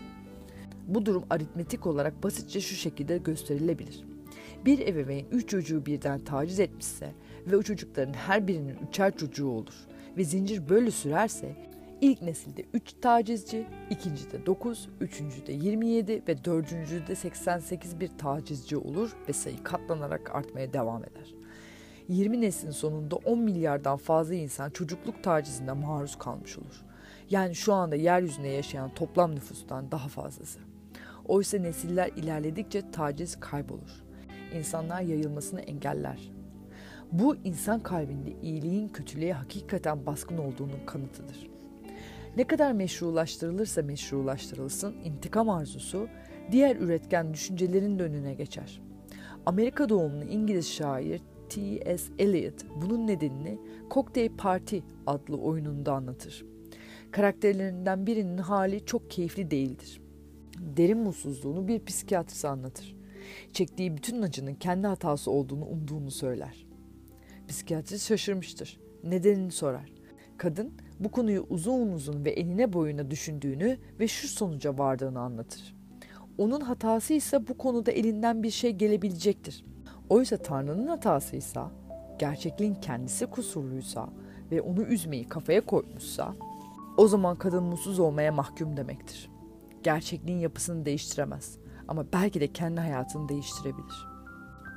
Bu 0.88 1.06
durum 1.06 1.24
aritmetik 1.30 1.86
olarak 1.86 2.22
basitçe 2.22 2.60
şu 2.60 2.74
şekilde 2.74 3.18
gösterilebilir. 3.18 4.04
Bir 4.64 4.86
ebeveyn 4.86 5.26
üç 5.30 5.48
çocuğu 5.48 5.86
birden 5.86 6.20
taciz 6.20 6.60
etmişse 6.60 7.12
ve 7.46 7.56
o 7.56 7.62
çocukların 7.62 8.12
her 8.12 8.48
birinin 8.48 8.76
üçer 8.88 9.16
çocuğu 9.16 9.48
olur 9.48 9.74
ve 10.16 10.24
zincir 10.24 10.68
böyle 10.68 10.90
sürerse 10.90 11.56
ilk 12.00 12.22
nesilde 12.22 12.64
3 12.74 12.92
tacizci, 13.02 13.66
ikincide 13.90 14.46
9, 14.46 14.88
üçüncüde 15.00 15.52
27 15.52 16.22
ve 16.28 16.44
dördüncüde 16.44 17.14
88 17.14 18.00
bir 18.00 18.10
tacizci 18.18 18.76
olur 18.76 19.16
ve 19.28 19.32
sayı 19.32 19.62
katlanarak 19.62 20.34
artmaya 20.34 20.72
devam 20.72 21.04
eder. 21.04 21.34
20 22.08 22.40
neslin 22.40 22.70
sonunda 22.70 23.16
10 23.16 23.38
milyardan 23.38 23.96
fazla 23.96 24.34
insan 24.34 24.70
çocukluk 24.70 25.22
tacizine 25.22 25.72
maruz 25.72 26.18
kalmış 26.18 26.58
olur. 26.58 26.82
Yani 27.30 27.54
şu 27.54 27.72
anda 27.72 27.96
yeryüzünde 27.96 28.48
yaşayan 28.48 28.94
toplam 28.94 29.34
nüfustan 29.34 29.90
daha 29.90 30.08
fazlası. 30.08 30.58
Oysa 31.28 31.58
nesiller 31.58 32.10
ilerledikçe 32.16 32.90
taciz 32.90 33.40
kaybolur. 33.40 34.02
İnsanlar 34.54 35.02
yayılmasını 35.02 35.60
engeller. 35.60 36.32
Bu 37.12 37.36
insan 37.36 37.80
kalbinde 37.80 38.32
iyiliğin 38.42 38.88
kötülüğe 38.88 39.32
hakikaten 39.32 40.06
baskın 40.06 40.38
olduğunun 40.38 40.86
kanıtıdır. 40.86 41.50
Ne 42.36 42.44
kadar 42.44 42.72
meşrulaştırılırsa 42.72 43.82
meşrulaştırılsın 43.82 44.94
intikam 45.04 45.50
arzusu 45.50 46.08
diğer 46.52 46.76
üretken 46.76 47.34
düşüncelerin 47.34 47.98
de 47.98 48.02
önüne 48.02 48.34
geçer. 48.34 48.80
Amerika 49.46 49.88
doğumlu 49.88 50.24
İngiliz 50.24 50.68
şair 50.68 51.20
T.S. 51.48 52.12
Eliot 52.18 52.54
bunun 52.80 53.06
nedenini 53.06 53.58
Cocktail 53.90 54.30
Party 54.36 54.78
adlı 55.06 55.36
oyununda 55.36 55.92
anlatır. 55.92 56.44
Karakterlerinden 57.10 58.06
birinin 58.06 58.38
hali 58.38 58.86
çok 58.86 59.10
keyifli 59.10 59.50
değildir. 59.50 60.01
Derin 60.76 60.98
mutsuzluğunu 60.98 61.68
bir 61.68 61.84
psikiyatrist 61.84 62.44
anlatır. 62.44 62.96
Çektiği 63.52 63.96
bütün 63.96 64.22
acının 64.22 64.54
kendi 64.54 64.86
hatası 64.86 65.30
olduğunu 65.30 65.64
umduğunu 65.64 66.10
söyler. 66.10 66.66
Psikiyatrist 67.48 68.08
şaşırmıştır. 68.08 68.80
Nedenini 69.04 69.50
sorar. 69.50 69.92
Kadın 70.36 70.72
bu 71.00 71.10
konuyu 71.10 71.46
uzun 71.50 71.92
uzun 71.92 72.24
ve 72.24 72.30
enine 72.30 72.72
boyuna 72.72 73.10
düşündüğünü 73.10 73.78
ve 74.00 74.08
şu 74.08 74.28
sonuca 74.28 74.78
vardığını 74.78 75.20
anlatır. 75.20 75.74
Onun 76.38 76.60
hatası 76.60 77.14
ise 77.14 77.48
bu 77.48 77.58
konuda 77.58 77.90
elinden 77.90 78.42
bir 78.42 78.50
şey 78.50 78.72
gelebilecektir. 78.72 79.64
Oysa 80.08 80.36
Tanrı'nın 80.36 80.86
hatası 80.86 81.36
ise 81.36 81.60
gerçekliğin 82.18 82.74
kendisi 82.74 83.26
kusurluysa 83.26 84.08
ve 84.50 84.60
onu 84.62 84.82
üzmeyi 84.82 85.28
kafaya 85.28 85.66
koymuşsa 85.66 86.34
o 86.96 87.08
zaman 87.08 87.36
kadın 87.36 87.62
mutsuz 87.62 87.98
olmaya 87.98 88.32
mahkum 88.32 88.76
demektir. 88.76 89.31
Gerçekliğin 89.82 90.38
yapısını 90.38 90.84
değiştiremez 90.84 91.58
ama 91.88 92.04
belki 92.12 92.40
de 92.40 92.52
kendi 92.52 92.80
hayatını 92.80 93.28
değiştirebilir. 93.28 94.06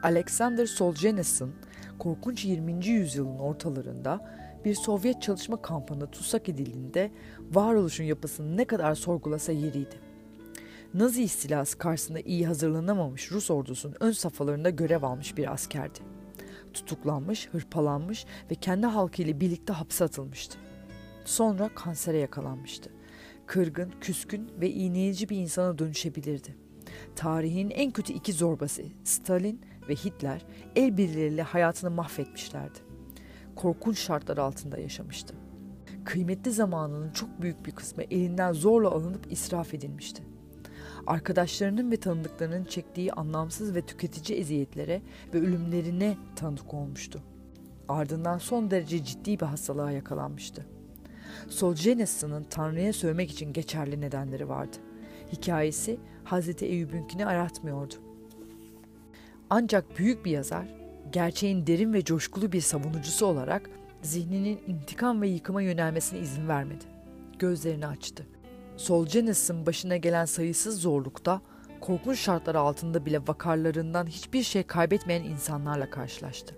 Alexander 0.04 0.66
Solzhenitsyn 0.66 1.52
korkunç 2.00 2.46
20. 2.46 2.86
yüzyılın 2.86 3.40
ortalarında 3.40 4.32
bir 4.66 4.76
Sovyet 4.76 5.22
çalışma 5.22 5.62
kampında 5.62 6.12
tutsak 6.12 6.50
edildiğinde 6.50 7.12
varoluşun 7.52 8.04
yapısını 8.04 8.58
ne 8.58 8.66
kadar 8.66 8.96
sorgulasa 8.96 9.52
yeriydi. 9.52 10.00
Nazi 10.94 11.24
istilası 11.24 11.78
karşısında 11.78 12.20
iyi 12.20 12.48
hazırlanamamış 12.48 13.32
Rus 13.32 13.52
ordusunun 13.52 13.96
ön 14.00 14.12
safhalarında 14.12 14.70
görev 14.70 15.04
almış 15.04 15.38
bir 15.38 15.54
askerdi. 15.54 16.00
Tutuklanmış, 16.74 17.50
hırpalanmış 17.50 18.26
ve 18.52 18.56
kendi 18.56 18.86
halkıyla 18.86 19.40
birlikte 19.40 19.74
hapse 19.74 20.04
atılmıştı. 20.04 20.58
Sonra 21.26 21.70
kansere 21.76 22.18
yakalanmıştı. 22.18 22.92
Kırgın, 23.48 23.92
küskün 24.02 24.52
ve 24.62 24.70
iğneyici 24.70 25.30
bir 25.30 25.38
insana 25.38 25.78
dönüşebilirdi. 25.78 26.56
Tarihin 27.16 27.70
en 27.70 27.92
kötü 27.92 28.14
iki 28.14 28.34
zorbası 28.34 28.84
Stalin 29.04 29.62
ve 29.90 29.96
Hitler 29.96 30.46
el 30.76 30.98
birliğiyle 30.98 31.42
hayatını 31.42 31.92
mahvetmişlerdi. 31.92 32.80
Korkunç 33.56 34.00
şartlar 34.00 34.38
altında 34.38 34.78
yaşamıştı. 34.78 35.36
Kıymetli 36.06 36.52
zamanının 36.52 37.12
çok 37.12 37.42
büyük 37.42 37.66
bir 37.66 37.72
kısmı 37.72 38.04
elinden 38.04 38.54
zorla 38.54 38.90
alınıp 38.90 39.32
israf 39.32 39.74
edilmişti. 39.74 40.24
Arkadaşlarının 41.08 41.92
ve 41.92 41.98
tanıdıklarının 41.98 42.64
çektiği 42.64 43.14
anlamsız 43.14 43.76
ve 43.76 43.82
tüketici 43.82 44.40
eziyetlere 44.40 45.02
ve 45.34 45.40
ölümlerine 45.40 46.18
tanık 46.36 46.74
olmuştu. 46.74 47.22
Ardından 47.88 48.38
son 48.38 48.72
derece 48.72 49.04
ciddi 49.04 49.40
bir 49.40 49.46
hastalığa 49.46 49.92
yakalanmıştı. 49.92 50.66
Solzhenitsyn'ın 51.50 52.44
Tanrı'ya 52.44 52.94
sövmek 52.94 53.32
için 53.32 53.54
geçerli 53.54 54.02
nedenleri 54.02 54.50
vardı. 54.50 54.78
Hikayesi 55.34 55.98
Hazreti 56.24 56.66
Eyüp'ünkini 56.66 57.26
aratmıyordu. 57.26 57.94
Ancak 59.50 59.98
büyük 59.98 60.26
bir 60.26 60.32
yazar, 60.32 60.66
gerçeğin 61.12 61.68
derin 61.68 61.94
ve 61.94 62.04
coşkulu 62.04 62.52
bir 62.52 62.62
savunucusu 62.62 63.26
olarak 63.26 63.70
zihninin 64.02 64.60
intikam 64.68 65.22
ve 65.22 65.28
yıkıma 65.28 65.62
yönelmesine 65.62 66.20
izin 66.20 66.48
vermedi. 66.48 66.84
Gözlerini 67.40 67.88
açtı. 67.88 68.26
Solzhenitsyn 68.78 69.66
başına 69.66 69.98
gelen 69.98 70.26
sayısız 70.26 70.82
zorlukta, 70.82 71.42
korkunç 71.82 72.20
şartlar 72.20 72.56
altında 72.56 73.06
bile 73.06 73.22
vakarlarından 73.28 74.08
hiçbir 74.08 74.44
şey 74.44 74.64
kaybetmeyen 74.64 75.24
insanlarla 75.24 75.90
karşılaştı. 75.90 76.56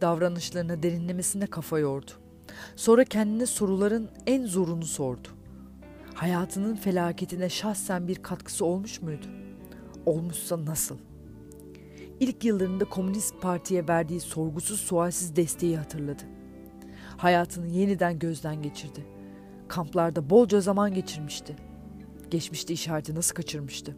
Davranışlarına 0.00 0.82
derinlemesine 0.82 1.46
kafa 1.46 1.78
yordu. 1.78 2.10
Sonra 2.76 3.04
kendine 3.04 3.46
soruların 3.46 4.08
en 4.26 4.46
zorunu 4.46 4.84
sordu. 4.84 5.28
Hayatının 6.14 6.76
felaketine 6.76 7.48
şahsen 7.48 8.08
bir 8.08 8.16
katkısı 8.16 8.64
olmuş 8.64 9.02
muydu? 9.02 9.26
Olmuşsa 10.06 10.64
nasıl? 10.64 10.98
İlk 12.20 12.44
yıllarında 12.44 12.84
Komünist 12.84 13.34
Parti'ye 13.40 13.88
verdiği 13.88 14.20
sorgusuz 14.20 14.80
sualsiz 14.80 15.36
desteği 15.36 15.76
hatırladı. 15.76 16.22
Hayatını 17.16 17.66
yeniden 17.66 18.18
gözden 18.18 18.62
geçirdi. 18.62 19.06
Kamplarda 19.68 20.30
bolca 20.30 20.60
zaman 20.60 20.94
geçirmişti. 20.94 21.56
Geçmişte 22.30 22.74
işareti 22.74 23.14
nasıl 23.14 23.34
kaçırmıştı? 23.34 23.96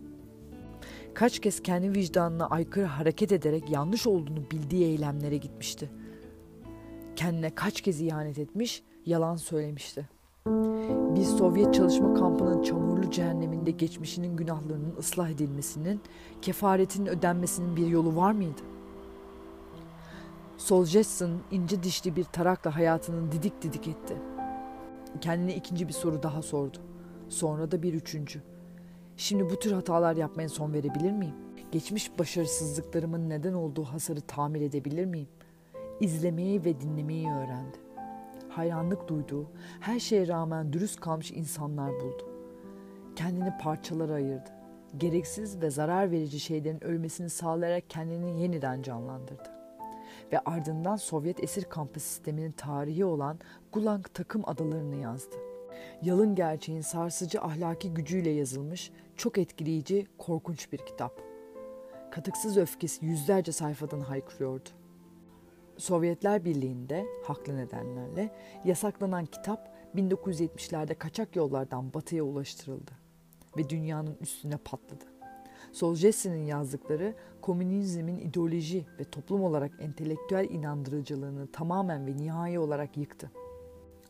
Kaç 1.15 1.39
kez 1.39 1.63
kendi 1.63 1.93
vicdanına 1.93 2.47
aykırı 2.47 2.85
hareket 2.85 3.33
ederek 3.33 3.71
yanlış 3.71 4.07
olduğunu 4.07 4.51
bildiği 4.51 4.85
eylemlere 4.85 5.37
gitmişti. 5.37 5.91
Kendine 7.16 7.55
kaç 7.55 7.81
kez 7.81 8.00
ihanet 8.00 8.38
etmiş, 8.38 8.83
yalan 9.07 9.37
söylemişti. 9.37 10.09
Bir 11.16 11.24
Sovyet 11.24 11.74
çalışma 11.74 12.14
kampının 12.14 12.62
çamurlu 12.62 13.11
cehenneminde 13.11 13.70
geçmişinin 13.70 14.37
günahlarının 14.37 14.96
ıslah 14.98 15.31
edilmesinin, 15.31 16.00
kefaretinin 16.42 17.07
ödenmesinin 17.07 17.76
bir 17.76 17.87
yolu 17.87 18.16
var 18.16 18.33
mıydı? 18.33 18.61
Solzhenitsyn 20.57 21.31
ince 21.50 21.83
dişli 21.83 22.16
bir 22.16 22.24
tarakla 22.24 22.76
hayatını 22.76 23.33
didik 23.33 23.62
didik 23.62 23.88
etti. 23.88 24.16
Kendine 25.20 25.55
ikinci 25.57 25.88
bir 25.88 25.92
soru 25.92 26.22
daha 26.22 26.42
sordu. 26.42 26.79
Sonra 27.29 27.70
da 27.70 27.83
bir 27.83 27.94
üçüncü. 27.94 28.42
Şimdi 29.16 29.50
bu 29.50 29.59
tür 29.59 29.72
hatalar 29.72 30.16
yapmaya 30.16 30.48
son 30.48 30.72
verebilir 30.72 31.12
miyim? 31.12 31.35
Geçmiş 31.72 32.18
başarısızlıklarımın 32.18 33.31
neden 33.31 33.52
olduğu 33.52 33.85
hasarı 33.85 34.20
tamir 34.20 34.61
edebilir 34.61 35.05
miyim? 35.05 35.29
İzlemeyi 36.01 36.65
ve 36.65 36.81
dinlemeyi 36.81 37.29
öğrendi. 37.29 37.79
Hayranlık 38.49 39.09
duyduğu, 39.09 39.47
her 39.81 39.99
şeye 39.99 40.29
rağmen 40.29 40.73
dürüst 40.73 41.01
kalmış 41.01 41.31
insanlar 41.31 41.93
buldu. 41.93 42.29
Kendini 43.17 43.59
parçalara 43.61 44.13
ayırdı. 44.13 44.51
Gereksiz 44.97 45.61
ve 45.61 45.71
zarar 45.71 46.11
verici 46.11 46.41
şeylerin 46.41 46.85
ölmesini 46.85 47.31
sağlayarak 47.31 47.91
kendini 47.91 48.43
yeniden 48.43 48.83
canlandırdı. 48.83 49.51
Ve 50.33 50.39
ardından 50.39 50.97
Sovyet 50.97 51.45
esir 51.45 51.65
kampı 51.65 52.01
sisteminin 52.01 52.53
tarihi 52.53 53.05
olan 53.05 53.39
Gulag 53.73 54.07
takım 54.15 54.49
adalarını 54.49 54.97
yazdı. 54.97 55.37
Yalın 56.03 56.35
gerçeğin 56.35 56.81
sarsıcı 56.81 57.41
ahlaki 57.41 57.95
gücüyle 57.95 58.31
yazılmış 58.31 58.93
çok 59.17 59.39
etkileyici, 59.39 60.07
korkunç 60.19 60.73
bir 60.73 60.79
kitap. 60.79 61.21
Katıksız 62.11 62.57
öfkesi 62.57 63.07
yüzlerce 63.07 63.53
sayfadan 63.53 64.01
haykırıyordu. 64.01 64.69
Sovyetler 65.79 66.45
Birliği'nde 66.45 67.07
haklı 67.25 67.57
nedenlerle 67.57 68.31
yasaklanan 68.65 69.27
kitap 69.27 69.77
1970'lerde 69.97 70.95
kaçak 70.95 71.37
yollardan 71.37 71.95
batıya 71.95 72.23
ulaştırıldı 72.23 72.93
ve 73.57 73.69
dünyanın 73.69 74.17
üstüne 74.21 74.57
patladı. 74.57 75.05
Solzhenitsyn'in 75.73 76.45
yazdıkları 76.45 77.15
komünizmin 77.41 78.19
ideoloji 78.19 78.87
ve 79.01 79.05
toplum 79.05 79.43
olarak 79.43 79.73
entelektüel 79.81 80.51
inandırıcılığını 80.51 81.47
tamamen 81.53 82.07
ve 82.07 82.17
nihai 82.17 82.59
olarak 82.59 82.97
yıktı. 82.97 83.31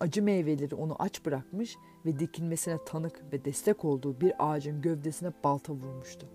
Acı 0.00 0.22
meyveleri 0.22 0.74
onu 0.74 0.96
aç 0.98 1.26
bırakmış 1.26 1.76
ve 2.06 2.18
dikilmesine 2.18 2.78
tanık 2.86 3.32
ve 3.32 3.44
destek 3.44 3.84
olduğu 3.84 4.20
bir 4.20 4.32
ağacın 4.38 4.82
gövdesine 4.82 5.32
balta 5.44 5.72
vurmuştu. 5.72 6.26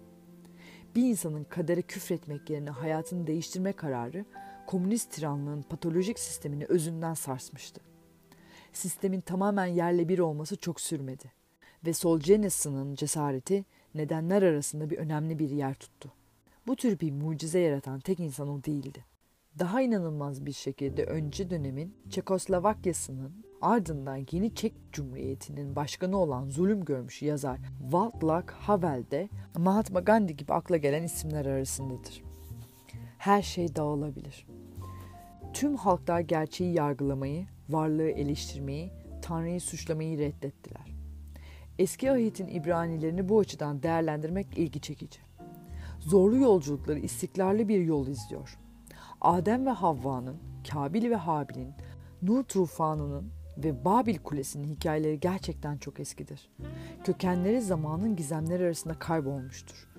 Bir 0.95 1.09
insanın 1.09 1.43
kadere 1.43 1.81
küfretmek 1.81 2.49
yerine 2.49 2.69
hayatını 2.69 3.27
değiştirme 3.27 3.73
kararı 3.73 4.25
komünist 4.71 5.11
tiranlığın 5.11 5.61
patolojik 5.61 6.19
sistemini 6.19 6.65
özünden 6.65 7.13
sarsmıştı. 7.13 7.81
Sistemin 8.73 9.21
tamamen 9.21 9.65
yerle 9.65 10.09
bir 10.09 10.19
olması 10.19 10.55
çok 10.57 10.81
sürmedi 10.81 11.31
ve 11.85 11.93
Solzhenitsyn'in 11.93 12.95
cesareti 12.95 13.65
nedenler 13.95 14.41
arasında 14.41 14.89
bir 14.89 14.97
önemli 14.97 15.39
bir 15.39 15.49
yer 15.49 15.73
tuttu. 15.73 16.11
Bu 16.67 16.75
tür 16.75 16.99
bir 16.99 17.11
mucize 17.11 17.59
yaratan 17.59 17.99
tek 17.99 18.19
insan 18.19 18.49
o 18.49 18.63
değildi. 18.63 19.05
Daha 19.59 19.81
inanılmaz 19.81 20.45
bir 20.45 20.53
şekilde 20.53 21.05
önce 21.05 21.49
dönemin 21.49 21.95
Çekoslovakya'sının 22.09 23.45
ardından 23.61 24.25
yeni 24.31 24.55
Çek 24.55 24.73
Cumhuriyeti'nin 24.91 25.75
başkanı 25.75 26.17
olan 26.17 26.49
zulüm 26.49 26.85
görmüş 26.85 27.21
yazar 27.21 27.59
Václav 27.91 28.51
Havel 28.51 29.03
de 29.11 29.29
Mahatma 29.57 29.99
Gandhi 29.99 30.37
gibi 30.37 30.53
akla 30.53 30.77
gelen 30.77 31.03
isimler 31.03 31.45
arasındadır. 31.45 32.23
Her 33.17 33.41
şey 33.41 33.75
dağılabilir. 33.75 34.45
Tüm 35.53 35.75
halklar 35.75 36.19
gerçeği 36.19 36.73
yargılamayı, 36.73 37.45
varlığı 37.69 38.09
eleştirmeyi, 38.09 38.91
Tanrı'yı 39.21 39.61
suçlamayı 39.61 40.17
reddettiler. 40.17 40.95
Eski 41.79 42.11
ahitin 42.11 42.47
İbranilerini 42.47 43.29
bu 43.29 43.39
açıdan 43.39 43.83
değerlendirmek 43.83 44.57
ilgi 44.57 44.81
çekici. 44.81 45.19
Zorlu 45.99 46.37
yolculukları 46.37 46.99
istikrarlı 46.99 47.67
bir 47.67 47.81
yol 47.81 48.07
izliyor. 48.07 48.59
Adem 49.21 49.65
ve 49.65 49.69
Havva'nın, 49.69 50.37
Kabil 50.71 51.09
ve 51.09 51.15
Habil'in, 51.15 51.73
Nuh 52.21 52.43
tufanının 52.47 53.31
ve 53.57 53.85
Babil 53.85 54.17
Kulesi'nin 54.17 54.69
hikayeleri 54.69 55.19
gerçekten 55.19 55.77
çok 55.77 55.99
eskidir. 55.99 56.49
Kökenleri 57.03 57.61
zamanın 57.61 58.15
gizemleri 58.15 58.63
arasında 58.63 58.93
kaybolmuştur. 58.93 59.90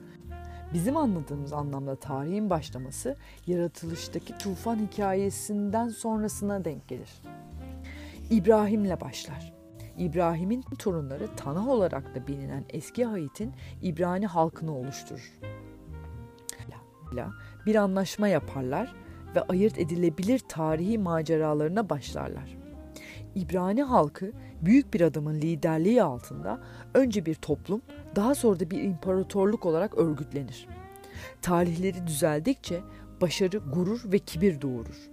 Bizim 0.74 0.96
anladığımız 0.96 1.52
anlamda 1.52 1.96
tarihin 1.96 2.50
başlaması 2.50 3.16
yaratılıştaki 3.46 4.38
tufan 4.38 4.76
hikayesinden 4.76 5.88
sonrasına 5.88 6.64
denk 6.64 6.88
gelir. 6.88 7.10
İbrahim'le 8.30 9.00
başlar. 9.00 9.52
İbrahim'in 9.98 10.62
torunları 10.62 11.28
Tanah 11.36 11.68
olarak 11.68 12.14
da 12.14 12.26
bilinen 12.26 12.64
eski 12.68 13.04
Hait'in 13.04 13.52
İbrani 13.82 14.26
halkını 14.26 14.76
oluşturur. 14.76 15.38
Bir 17.66 17.74
anlaşma 17.74 18.28
yaparlar 18.28 18.94
ve 19.34 19.42
ayırt 19.42 19.78
edilebilir 19.78 20.38
tarihi 20.48 20.98
maceralarına 20.98 21.88
başlarlar. 21.88 22.61
İbrani 23.34 23.82
halkı 23.82 24.32
büyük 24.62 24.94
bir 24.94 25.00
adamın 25.00 25.34
liderliği 25.34 26.02
altında 26.02 26.60
önce 26.94 27.26
bir 27.26 27.34
toplum, 27.34 27.82
daha 28.16 28.34
sonra 28.34 28.60
da 28.60 28.70
bir 28.70 28.82
imparatorluk 28.82 29.66
olarak 29.66 29.98
örgütlenir. 29.98 30.68
Talihleri 31.42 32.06
düzeldikçe 32.06 32.80
başarı, 33.20 33.58
gurur 33.58 34.00
ve 34.04 34.18
kibir 34.18 34.60
doğurur. 34.60 35.10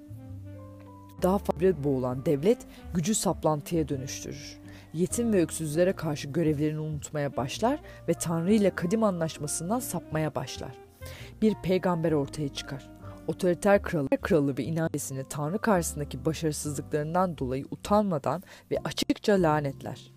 Daha 1.21 1.37
fazla 1.37 1.83
boğulan 1.83 2.25
devlet 2.25 2.57
gücü 2.93 3.15
saplantıya 3.15 3.89
dönüştürür. 3.89 4.59
Yetim 4.93 5.33
ve 5.33 5.41
öksüzlere 5.41 5.93
karşı 5.93 6.27
görevlerini 6.27 6.79
unutmaya 6.79 7.35
başlar 7.35 7.79
ve 8.07 8.13
Tanrı 8.13 8.53
ile 8.53 8.69
kadim 8.69 9.03
anlaşmasından 9.03 9.79
sapmaya 9.79 10.35
başlar. 10.35 10.71
Bir 11.41 11.55
peygamber 11.63 12.11
ortaya 12.11 12.49
çıkar 12.49 12.98
otoriter 13.29 13.81
kralı, 13.81 14.09
kralı 14.21 14.57
ve 14.57 14.63
inancesini 14.63 15.23
Tanrı 15.23 15.59
karşısındaki 15.59 16.25
başarısızlıklarından 16.25 17.37
dolayı 17.37 17.65
utanmadan 17.71 18.43
ve 18.71 18.77
açıkça 18.83 19.33
lanetler. 19.33 20.13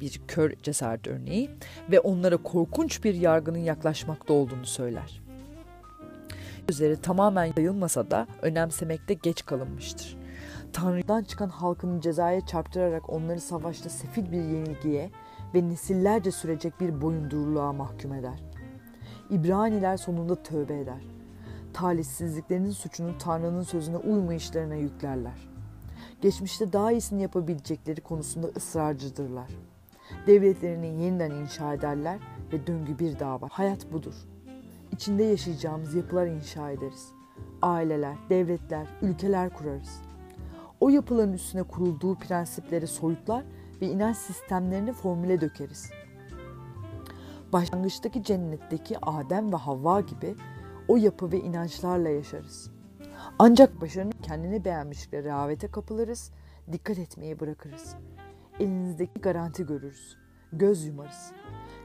Bir 0.00 0.20
kör 0.28 0.52
cesaret 0.62 1.06
örneği 1.06 1.50
ve 1.90 2.00
onlara 2.00 2.36
korkunç 2.36 3.04
bir 3.04 3.14
yargının 3.14 3.58
yaklaşmakta 3.58 4.32
olduğunu 4.32 4.66
söyler. 4.66 5.22
Sözleri 6.68 7.00
tamamen 7.00 7.52
yayılmasa 7.56 8.10
da 8.10 8.26
önemsemekte 8.42 9.14
geç 9.14 9.44
kalınmıştır. 9.44 10.16
Tanrı'dan 10.72 11.22
çıkan 11.22 11.48
halkını 11.48 12.00
cezaya 12.00 12.46
çarptırarak 12.46 13.10
onları 13.10 13.40
savaşta 13.40 13.88
sefil 13.88 14.32
bir 14.32 14.42
yenilgiye 14.42 15.10
ve 15.54 15.68
nesillerce 15.68 16.30
sürecek 16.30 16.80
bir 16.80 17.00
boyunduruluğa 17.00 17.72
mahkum 17.72 18.12
eder. 18.12 18.44
İbraniler 19.30 19.96
sonunda 19.96 20.42
tövbe 20.42 20.80
eder 20.80 21.15
talihsizliklerinin 21.76 22.70
suçunu 22.70 23.18
Tanrı'nın 23.18 23.62
sözüne 23.62 23.96
uymayışlarına 23.96 24.74
yüklerler. 24.74 25.48
Geçmişte 26.20 26.72
daha 26.72 26.92
iyisini 26.92 27.22
yapabilecekleri 27.22 28.00
konusunda 28.00 28.46
ısrarcıdırlar. 28.46 29.50
Devletlerini 30.26 31.02
yeniden 31.02 31.30
inşa 31.30 31.74
ederler 31.74 32.18
ve 32.52 32.66
döngü 32.66 32.98
bir 32.98 33.18
daha 33.18 33.40
var. 33.40 33.50
Hayat 33.52 33.92
budur. 33.92 34.14
İçinde 34.92 35.22
yaşayacağımız 35.24 35.94
yapılar 35.94 36.26
inşa 36.26 36.70
ederiz. 36.70 37.12
Aileler, 37.62 38.16
devletler, 38.30 38.86
ülkeler 39.02 39.50
kurarız. 39.50 40.00
O 40.80 40.88
yapıların 40.88 41.32
üstüne 41.32 41.62
kurulduğu 41.62 42.14
prensipleri 42.14 42.86
soyutlar 42.86 43.44
ve 43.80 43.86
inanç 43.86 44.16
sistemlerini 44.16 44.92
formüle 44.92 45.40
dökeriz. 45.40 45.90
Başlangıçtaki 47.52 48.22
cennetteki 48.22 48.98
Adem 49.02 49.52
ve 49.52 49.56
Havva 49.56 50.00
gibi 50.00 50.34
o 50.88 50.96
yapı 50.96 51.32
ve 51.32 51.40
inançlarla 51.40 52.08
yaşarız. 52.08 52.70
Ancak 53.38 53.80
başarının 53.80 54.14
kendini 54.22 54.64
beğenmişlikle 54.64 55.24
rehavete 55.24 55.68
kapılırız, 55.68 56.30
dikkat 56.72 56.98
etmeyi 56.98 57.40
bırakırız. 57.40 57.94
Elinizdeki 58.60 59.20
garanti 59.20 59.66
görürüz, 59.66 60.16
göz 60.52 60.84
yumarız. 60.84 61.32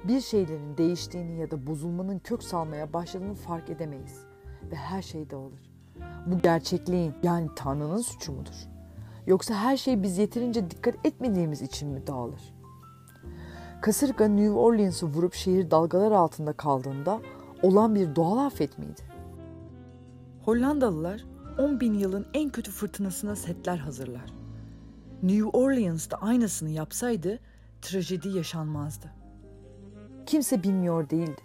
Bir 0.04 0.22
şeylerin 0.22 0.78
değiştiğini 0.78 1.40
ya 1.40 1.52
da 1.52 1.68
bozulmanın 1.68 2.20
kök 2.20 2.44
salmaya 2.44 2.94
başladığını 2.94 3.34
fark 3.34 3.70
edemeyiz 3.70 4.24
ve 4.72 4.76
her 4.76 5.02
şey 5.02 5.30
dağılır. 5.30 5.72
Bu 6.26 6.40
gerçekliğin 6.40 7.14
yani 7.24 7.48
Tanrı'nın 7.56 8.02
suçu 8.02 8.32
mudur? 8.32 8.68
Yoksa 9.28 9.56
her 9.56 9.78
şey 9.78 10.04
biz 10.04 10.18
yeterince 10.18 10.72
dikkat 10.72 11.06
etmediğimiz 11.06 11.62
için 11.62 11.90
mi 11.90 12.08
dağılır? 12.08 12.54
Kasırga 13.82 14.28
New 14.28 14.52
Orleans'ı 14.52 15.08
vurup 15.08 15.34
şehir 15.34 15.72
dalgalar 15.72 16.12
altında 16.12 16.54
kaldığında 16.54 17.22
olan 17.64 17.96
bir 17.96 18.16
doğal 18.16 18.46
afet 18.46 18.78
miydi? 18.78 19.02
Hollandalılar 20.46 21.26
10 21.60 21.80
bin 21.80 21.94
yılın 21.94 22.28
en 22.34 22.50
kötü 22.50 22.72
fırtınasına 22.72 23.36
setler 23.36 23.78
hazırlar. 23.78 24.34
New 25.24 25.46
Orleans'ta 25.46 26.18
aynısını 26.18 26.70
yapsaydı 26.70 27.40
trajedi 27.82 28.30
yaşanmazdı. 28.30 29.12
Kimse 30.26 30.64
bilmiyor 30.64 31.10
değildi. 31.10 31.42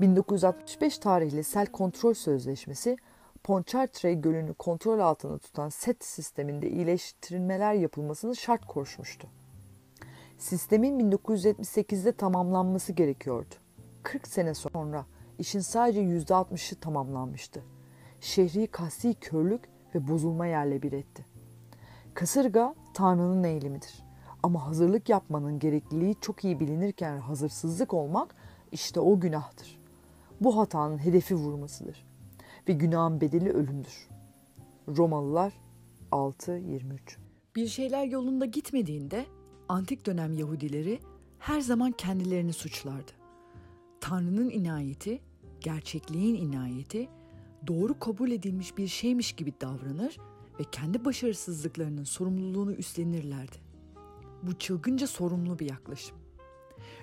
1965 0.00 0.98
tarihli 0.98 1.44
Sel 1.44 1.66
Kontrol 1.66 2.14
Sözleşmesi 2.14 2.96
Pontchartrain 3.44 4.22
Gölü'nü 4.22 4.54
kontrol 4.54 4.98
altında 4.98 5.38
tutan 5.38 5.68
set 5.68 6.04
sisteminde 6.04 6.70
iyileştirilmeler 6.70 7.74
yapılmasını 7.74 8.36
şart 8.36 8.66
koşmuştu. 8.66 9.28
Sistemin 10.38 11.12
1978'de 11.12 12.12
tamamlanması 12.12 12.92
gerekiyordu. 12.92 13.54
40 14.02 14.28
sene 14.28 14.54
sonra 14.54 15.06
işin 15.38 15.60
sadece 15.60 16.00
%60'ı 16.00 16.80
tamamlanmıştı. 16.80 17.62
Şehri 18.20 18.66
kasti 18.66 19.14
körlük 19.14 19.68
ve 19.94 20.08
bozulma 20.08 20.46
yerle 20.46 20.82
bir 20.82 20.92
etti. 20.92 21.26
Kasırga 22.14 22.74
Tanrı'nın 22.94 23.44
eğilimidir. 23.44 24.04
Ama 24.42 24.66
hazırlık 24.66 25.08
yapmanın 25.08 25.58
gerekliliği 25.58 26.16
çok 26.20 26.44
iyi 26.44 26.60
bilinirken 26.60 27.18
hazırsızlık 27.18 27.94
olmak 27.94 28.34
işte 28.72 29.00
o 29.00 29.20
günahtır. 29.20 29.80
Bu 30.40 30.56
hatanın 30.58 30.98
hedefi 30.98 31.34
vurmasıdır 31.34 32.06
ve 32.68 32.72
günahın 32.72 33.20
bedeli 33.20 33.50
ölümdür. 33.50 34.08
Romalılar 34.88 35.52
6.23 36.12 36.98
Bir 37.56 37.66
şeyler 37.66 38.04
yolunda 38.04 38.46
gitmediğinde 38.46 39.26
antik 39.68 40.06
dönem 40.06 40.34
Yahudileri 40.34 41.00
her 41.38 41.60
zaman 41.60 41.92
kendilerini 41.92 42.52
suçlardı. 42.52 43.23
Tanrı'nın 44.04 44.50
inayeti, 44.50 45.22
gerçekliğin 45.60 46.34
inayeti, 46.34 47.08
doğru 47.66 47.98
kabul 47.98 48.30
edilmiş 48.30 48.76
bir 48.76 48.88
şeymiş 48.88 49.32
gibi 49.32 49.52
davranır 49.60 50.18
ve 50.60 50.64
kendi 50.72 51.04
başarısızlıklarının 51.04 52.04
sorumluluğunu 52.04 52.72
üstlenirlerdi. 52.72 53.56
Bu 54.42 54.58
çılgınca 54.58 55.06
sorumlu 55.06 55.58
bir 55.58 55.70
yaklaşım. 55.70 56.16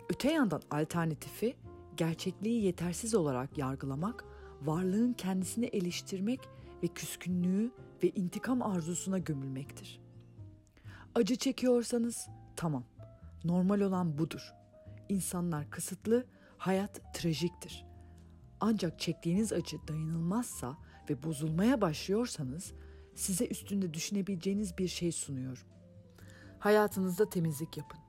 Öte 0.09 0.31
yandan 0.31 0.61
alternatifi 0.71 1.55
gerçekliği 1.97 2.63
yetersiz 2.63 3.15
olarak 3.15 3.57
yargılamak, 3.57 4.25
varlığın 4.61 5.13
kendisini 5.13 5.65
eleştirmek 5.65 6.39
ve 6.83 6.87
küskünlüğü 6.87 7.71
ve 8.03 8.09
intikam 8.09 8.61
arzusuna 8.61 9.17
gömülmektir. 9.17 10.01
Acı 11.15 11.35
çekiyorsanız 11.35 12.27
tamam. 12.55 12.83
Normal 13.43 13.81
olan 13.81 14.17
budur. 14.17 14.53
İnsanlar 15.09 15.69
kısıtlı, 15.69 16.25
hayat 16.61 17.13
trajiktir. 17.13 17.85
Ancak 18.59 18.99
çektiğiniz 18.99 19.53
acı 19.53 19.77
dayanılmazsa 19.87 20.77
ve 21.09 21.23
bozulmaya 21.23 21.81
başlıyorsanız 21.81 22.73
size 23.15 23.47
üstünde 23.47 23.93
düşünebileceğiniz 23.93 24.77
bir 24.77 24.87
şey 24.87 25.11
sunuyorum. 25.11 25.63
Hayatınızda 26.59 27.29
temizlik 27.29 27.77
yapın. 27.77 27.99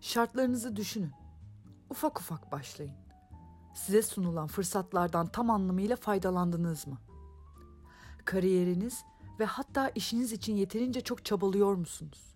Şartlarınızı 0.00 0.76
düşünün. 0.76 1.12
Ufak 1.90 2.20
ufak 2.20 2.52
başlayın. 2.52 2.96
Size 3.74 4.02
sunulan 4.02 4.46
fırsatlardan 4.46 5.26
tam 5.26 5.50
anlamıyla 5.50 5.96
faydalandınız 5.96 6.86
mı? 6.86 6.98
Kariyeriniz 8.24 9.04
ve 9.40 9.44
hatta 9.44 9.88
işiniz 9.88 10.32
için 10.32 10.56
yeterince 10.56 11.00
çok 11.00 11.24
çabalıyor 11.24 11.74
musunuz? 11.74 12.34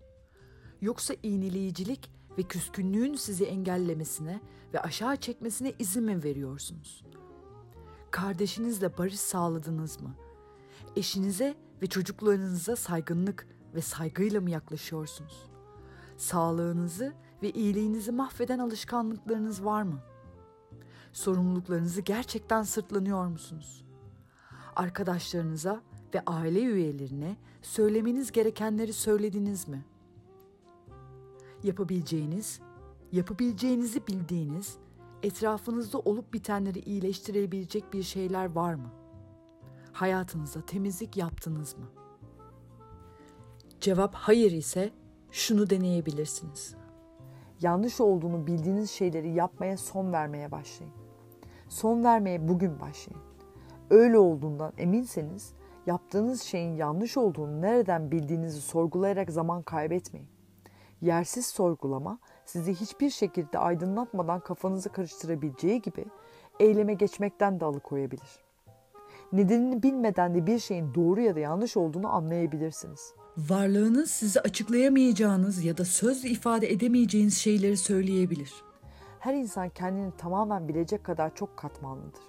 Yoksa 0.81 1.13
iğneleyicilik 1.23 2.15
ve 2.37 2.43
küskünlüğün 2.43 3.15
sizi 3.15 3.45
engellemesine 3.45 4.41
ve 4.73 4.79
aşağı 4.81 5.17
çekmesine 5.17 5.73
izin 5.79 6.03
mi 6.03 6.23
veriyorsunuz? 6.23 7.03
Kardeşinizle 8.11 8.97
barış 8.97 9.19
sağladınız 9.19 10.01
mı? 10.01 10.15
Eşinize 10.95 11.55
ve 11.81 11.87
çocuklarınıza 11.87 12.75
saygınlık 12.75 13.47
ve 13.75 13.81
saygıyla 13.81 14.41
mı 14.41 14.49
yaklaşıyorsunuz? 14.49 15.49
Sağlığınızı 16.17 17.13
ve 17.43 17.51
iyiliğinizi 17.51 18.11
mahveden 18.11 18.59
alışkanlıklarınız 18.59 19.65
var 19.65 19.83
mı? 19.83 19.99
Sorumluluklarınızı 21.13 22.01
gerçekten 22.01 22.63
sırtlanıyor 22.63 23.27
musunuz? 23.27 23.85
Arkadaşlarınıza 24.75 25.81
ve 26.13 26.21
aile 26.25 26.61
üyelerine 26.61 27.37
söylemeniz 27.61 28.31
gerekenleri 28.31 28.93
söylediniz 28.93 29.67
mi? 29.67 29.85
Yapabileceğiniz, 31.65 32.59
yapabileceğinizi 33.11 34.07
bildiğiniz, 34.07 34.77
etrafınızda 35.23 35.99
olup 35.99 36.33
bitenleri 36.33 36.79
iyileştirebilecek 36.79 37.93
bir 37.93 38.03
şeyler 38.03 38.51
var 38.51 38.73
mı? 38.73 38.91
Hayatınızda 39.93 40.65
temizlik 40.65 41.17
yaptınız 41.17 41.77
mı? 41.77 41.85
Cevap 43.79 44.15
hayır 44.15 44.51
ise 44.51 44.91
şunu 45.31 45.69
deneyebilirsiniz. 45.69 46.75
Yanlış 47.61 48.01
olduğunu 48.01 48.47
bildiğiniz 48.47 48.91
şeyleri 48.91 49.33
yapmaya 49.33 49.77
son 49.77 50.13
vermeye 50.13 50.51
başlayın. 50.51 50.93
Son 51.69 52.03
vermeye 52.03 52.47
bugün 52.47 52.79
başlayın. 52.79 53.21
Öyle 53.89 54.17
olduğundan 54.17 54.73
eminseniz 54.77 55.53
yaptığınız 55.85 56.41
şeyin 56.41 56.75
yanlış 56.75 57.17
olduğunu 57.17 57.61
nereden 57.61 58.11
bildiğinizi 58.11 58.61
sorgulayarak 58.61 59.31
zaman 59.31 59.63
kaybetmeyin. 59.63 60.34
Yersiz 61.01 61.45
sorgulama 61.45 62.19
sizi 62.45 62.73
hiçbir 62.73 63.09
şekilde 63.09 63.59
aydınlatmadan 63.59 64.39
kafanızı 64.39 64.89
karıştırabileceği 64.89 65.81
gibi 65.81 66.05
eyleme 66.59 66.93
geçmekten 66.93 67.59
de 67.59 67.65
alıkoyabilir. 67.65 68.45
Nedenini 69.31 69.83
bilmeden 69.83 70.35
de 70.35 70.47
bir 70.47 70.59
şeyin 70.59 70.93
doğru 70.93 71.21
ya 71.21 71.35
da 71.35 71.39
yanlış 71.39 71.77
olduğunu 71.77 72.15
anlayabilirsiniz. 72.15 73.13
Varlığınız 73.37 74.11
sizi 74.11 74.41
açıklayamayacağınız 74.41 75.63
ya 75.63 75.77
da 75.77 75.85
sözle 75.85 76.29
ifade 76.29 76.71
edemeyeceğiniz 76.71 77.37
şeyleri 77.37 77.77
söyleyebilir. 77.77 78.53
Her 79.19 79.33
insan 79.33 79.69
kendini 79.69 80.11
tamamen 80.17 80.67
bilecek 80.67 81.03
kadar 81.03 81.35
çok 81.35 81.57
katmanlıdır 81.57 82.23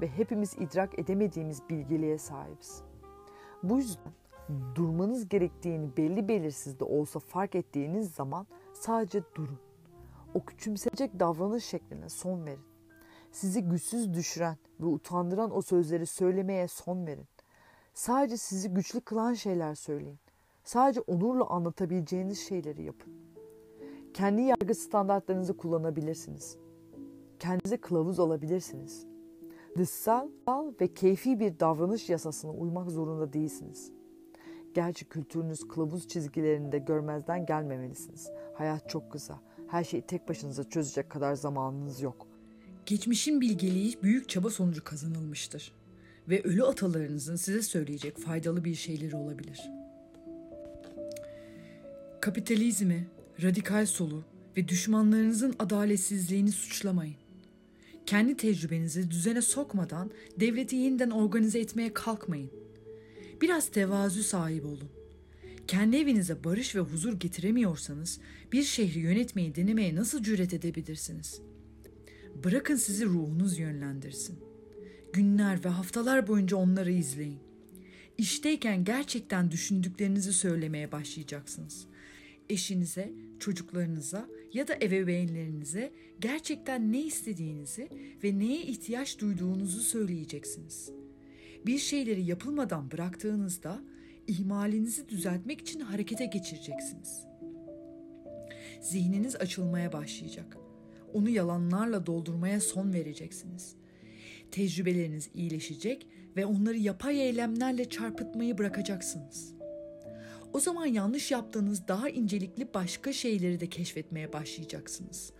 ve 0.00 0.08
hepimiz 0.08 0.54
idrak 0.58 0.98
edemediğimiz 0.98 1.68
bilgeliğe 1.70 2.18
sahibiz. 2.18 2.82
Bu 3.62 3.76
yüzden 3.76 4.12
durmanız 4.74 5.28
gerektiğini 5.28 5.96
belli 5.96 6.28
belirsiz 6.28 6.80
de 6.80 6.84
olsa 6.84 7.18
fark 7.18 7.54
ettiğiniz 7.54 8.14
zaman 8.14 8.46
sadece 8.72 9.22
durun. 9.34 9.58
O 10.34 10.44
küçümseyecek 10.44 11.20
davranış 11.20 11.64
şekline 11.64 12.08
son 12.08 12.46
verin. 12.46 12.64
Sizi 13.32 13.62
güçsüz 13.62 14.14
düşüren 14.14 14.56
ve 14.80 14.86
utandıran 14.86 15.56
o 15.56 15.62
sözleri 15.62 16.06
söylemeye 16.06 16.68
son 16.68 17.06
verin. 17.06 17.26
Sadece 17.94 18.36
sizi 18.36 18.68
güçlü 18.68 19.00
kılan 19.00 19.34
şeyler 19.34 19.74
söyleyin. 19.74 20.18
Sadece 20.64 21.00
onurla 21.00 21.46
anlatabileceğiniz 21.46 22.38
şeyleri 22.38 22.82
yapın. 22.82 23.12
Kendi 24.14 24.42
yargı 24.42 24.74
standartlarınızı 24.74 25.56
kullanabilirsiniz. 25.56 26.56
Kendinize 27.38 27.76
kılavuz 27.76 28.18
olabilirsiniz. 28.18 29.06
Dışsal 29.78 30.28
ve 30.80 30.94
keyfi 30.94 31.40
bir 31.40 31.60
davranış 31.60 32.10
yasasına 32.10 32.52
uymak 32.52 32.90
zorunda 32.90 33.32
değilsiniz. 33.32 33.92
Gerçi 34.74 35.04
kültürünüz 35.04 35.68
kılavuz 35.68 36.08
çizgilerinde 36.08 36.78
görmezden 36.78 37.46
gelmemelisiniz. 37.46 38.30
Hayat 38.54 38.88
çok 38.88 39.12
kısa. 39.12 39.40
Her 39.68 39.84
şeyi 39.84 40.02
tek 40.02 40.28
başınıza 40.28 40.64
çözecek 40.64 41.10
kadar 41.10 41.34
zamanınız 41.34 42.00
yok. 42.00 42.26
Geçmişin 42.86 43.40
bilgeliği 43.40 44.02
büyük 44.02 44.28
çaba 44.28 44.50
sonucu 44.50 44.84
kazanılmıştır 44.84 45.72
ve 46.28 46.42
ölü 46.42 46.64
atalarınızın 46.64 47.36
size 47.36 47.62
söyleyecek 47.62 48.18
faydalı 48.18 48.64
bir 48.64 48.74
şeyleri 48.74 49.16
olabilir. 49.16 49.70
Kapitalizmi, 52.20 53.06
radikal 53.42 53.86
solu 53.86 54.24
ve 54.56 54.68
düşmanlarınızın 54.68 55.54
adaletsizliğini 55.58 56.52
suçlamayın. 56.52 57.16
Kendi 58.06 58.36
tecrübenizi 58.36 59.10
düzene 59.10 59.42
sokmadan 59.42 60.10
devleti 60.40 60.76
yeniden 60.76 61.10
organize 61.10 61.58
etmeye 61.58 61.94
kalkmayın. 61.94 62.61
Biraz 63.42 63.68
tevazu 63.68 64.22
sahibi 64.22 64.66
olun. 64.66 64.90
Kendi 65.66 65.96
evinize 65.96 66.44
barış 66.44 66.76
ve 66.76 66.80
huzur 66.80 67.20
getiremiyorsanız 67.20 68.20
bir 68.52 68.62
şehri 68.62 68.98
yönetmeyi 68.98 69.54
denemeye 69.54 69.94
nasıl 69.94 70.22
cüret 70.22 70.54
edebilirsiniz? 70.54 71.40
Bırakın 72.44 72.76
sizi 72.76 73.06
ruhunuz 73.06 73.58
yönlendirsin. 73.58 74.38
Günler 75.12 75.64
ve 75.64 75.68
haftalar 75.68 76.28
boyunca 76.28 76.56
onları 76.56 76.92
izleyin. 76.92 77.38
İşteyken 78.18 78.84
gerçekten 78.84 79.50
düşündüklerinizi 79.50 80.32
söylemeye 80.32 80.92
başlayacaksınız. 80.92 81.86
Eşinize, 82.48 83.12
çocuklarınıza 83.38 84.28
ya 84.52 84.68
da 84.68 84.74
ebeveynlerinize 84.74 85.92
gerçekten 86.20 86.92
ne 86.92 87.02
istediğinizi 87.02 87.88
ve 88.24 88.38
neye 88.38 88.62
ihtiyaç 88.62 89.18
duyduğunuzu 89.18 89.80
söyleyeceksiniz. 89.80 91.01
Bir 91.66 91.78
şeyleri 91.78 92.22
yapılmadan 92.24 92.90
bıraktığınızda 92.90 93.82
ihmalinizi 94.26 95.08
düzeltmek 95.08 95.60
için 95.60 95.80
harekete 95.80 96.26
geçireceksiniz. 96.26 97.24
Zihniniz 98.80 99.36
açılmaya 99.36 99.92
başlayacak. 99.92 100.56
Onu 101.14 101.28
yalanlarla 101.28 102.06
doldurmaya 102.06 102.60
son 102.60 102.92
vereceksiniz. 102.92 103.74
Tecrübeleriniz 104.50 105.30
iyileşecek 105.34 106.06
ve 106.36 106.46
onları 106.46 106.76
yapay 106.78 107.20
eylemlerle 107.20 107.88
çarpıtmayı 107.88 108.58
bırakacaksınız. 108.58 109.54
O 110.52 110.60
zaman 110.60 110.86
yanlış 110.86 111.30
yaptığınız 111.30 111.88
daha 111.88 112.08
incelikli 112.08 112.74
başka 112.74 113.12
şeyleri 113.12 113.60
de 113.60 113.66
keşfetmeye 113.66 114.32
başlayacaksınız. 114.32 115.32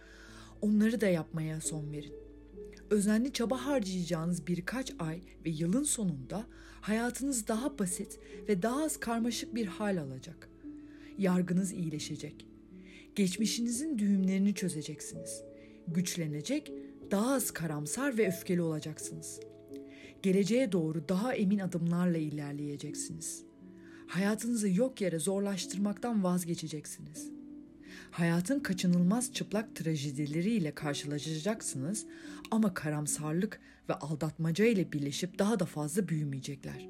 Onları 0.60 1.00
da 1.00 1.06
yapmaya 1.06 1.60
son 1.60 1.92
verin. 1.92 2.14
Özenli 2.92 3.32
çaba 3.32 3.66
harcayacağınız 3.66 4.46
birkaç 4.46 4.92
ay 4.98 5.20
ve 5.46 5.50
yılın 5.50 5.82
sonunda 5.82 6.46
hayatınız 6.80 7.48
daha 7.48 7.78
basit 7.78 8.18
ve 8.48 8.62
daha 8.62 8.84
az 8.84 9.00
karmaşık 9.00 9.54
bir 9.54 9.66
hal 9.66 9.96
alacak. 9.96 10.48
Yargınız 11.18 11.72
iyileşecek. 11.72 12.46
Geçmişinizin 13.14 13.98
düğümlerini 13.98 14.54
çözeceksiniz. 14.54 15.42
Güçlenecek, 15.88 16.72
daha 17.10 17.34
az 17.34 17.50
karamsar 17.50 18.18
ve 18.18 18.28
öfkeli 18.28 18.62
olacaksınız. 18.62 19.40
Geleceğe 20.22 20.72
doğru 20.72 21.08
daha 21.08 21.34
emin 21.34 21.58
adımlarla 21.58 22.18
ilerleyeceksiniz.'' 22.18 23.52
Hayatınızı 24.12 24.68
yok 24.68 25.00
yere 25.00 25.18
zorlaştırmaktan 25.18 26.24
vazgeçeceksiniz. 26.24 27.30
Hayatın 28.12 28.60
kaçınılmaz 28.60 29.32
çıplak 29.32 29.76
trajedileriyle 29.76 30.74
karşılaşacaksınız 30.74 32.06
ama 32.50 32.74
karamsarlık 32.74 33.60
ve 33.88 33.94
aldatmaca 33.94 34.64
ile 34.64 34.92
birleşip 34.92 35.38
daha 35.38 35.60
da 35.60 35.64
fazla 35.64 36.08
büyümeyecekler. 36.08 36.88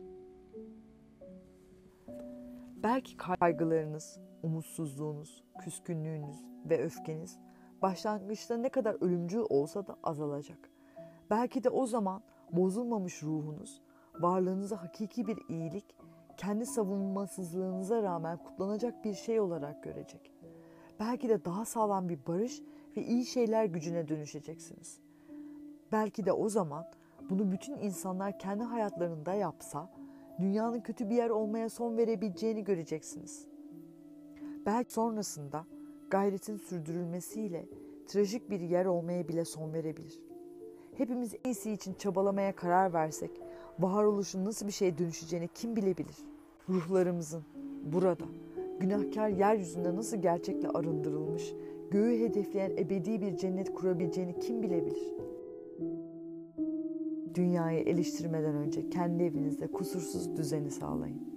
Belki 2.82 3.16
kaygılarınız, 3.16 4.18
umutsuzluğunuz, 4.42 5.44
küskünlüğünüz 5.64 6.36
ve 6.70 6.84
öfkeniz 6.84 7.38
başlangıçta 7.82 8.56
ne 8.56 8.68
kadar 8.68 8.96
ölümcül 9.04 9.42
olsa 9.48 9.86
da 9.86 9.96
azalacak. 10.02 10.70
Belki 11.30 11.64
de 11.64 11.68
o 11.68 11.86
zaman 11.86 12.22
bozulmamış 12.52 13.22
ruhunuz, 13.22 13.82
varlığınıza 14.20 14.82
hakiki 14.82 15.26
bir 15.26 15.38
iyilik, 15.48 15.96
kendi 16.36 16.66
savunmasızlığınıza 16.66 18.02
rağmen 18.02 18.36
kutlanacak 18.36 19.04
bir 19.04 19.14
şey 19.14 19.40
olarak 19.40 19.82
görecek. 19.82 20.31
Belki 21.00 21.28
de 21.28 21.44
daha 21.44 21.64
sağlam 21.64 22.08
bir 22.08 22.18
barış 22.26 22.62
ve 22.96 23.02
iyi 23.02 23.26
şeyler 23.26 23.64
gücüne 23.64 24.08
dönüşeceksiniz. 24.08 24.98
Belki 25.92 26.26
de 26.26 26.32
o 26.32 26.48
zaman 26.48 26.86
bunu 27.30 27.52
bütün 27.52 27.76
insanlar 27.76 28.38
kendi 28.38 28.64
hayatlarında 28.64 29.34
yapsa, 29.34 29.90
dünyanın 30.40 30.80
kötü 30.80 31.10
bir 31.10 31.14
yer 31.14 31.30
olmaya 31.30 31.68
son 31.68 31.96
verebileceğini 31.96 32.64
göreceksiniz. 32.64 33.46
Belki 34.66 34.92
sonrasında 34.92 35.64
gayretin 36.10 36.56
sürdürülmesiyle 36.56 37.66
trajik 38.06 38.50
bir 38.50 38.60
yer 38.60 38.86
olmaya 38.86 39.28
bile 39.28 39.44
son 39.44 39.72
verebilir. 39.72 40.20
Hepimiz 40.96 41.34
iyisi 41.44 41.72
için 41.72 41.94
çabalamaya 41.94 42.56
karar 42.56 42.92
versek, 42.92 43.30
varoluşun 43.78 44.44
nasıl 44.44 44.66
bir 44.66 44.72
şeye 44.72 44.98
dönüşeceğini 44.98 45.48
kim 45.48 45.76
bilebilir? 45.76 46.16
Ruhlarımızın 46.68 47.44
burada, 47.84 48.24
günahkar 48.82 49.28
yeryüzünde 49.28 49.96
nasıl 49.96 50.16
gerçekle 50.16 50.68
arındırılmış, 50.68 51.54
göğü 51.90 52.20
hedefleyen 52.20 52.70
ebedi 52.70 53.20
bir 53.20 53.36
cennet 53.36 53.74
kurabileceğini 53.74 54.38
kim 54.38 54.62
bilebilir? 54.62 55.14
Dünyayı 57.34 57.80
eleştirmeden 57.80 58.54
önce 58.54 58.90
kendi 58.90 59.22
evinizde 59.22 59.66
kusursuz 59.66 60.36
düzeni 60.36 60.70
sağlayın. 60.70 61.31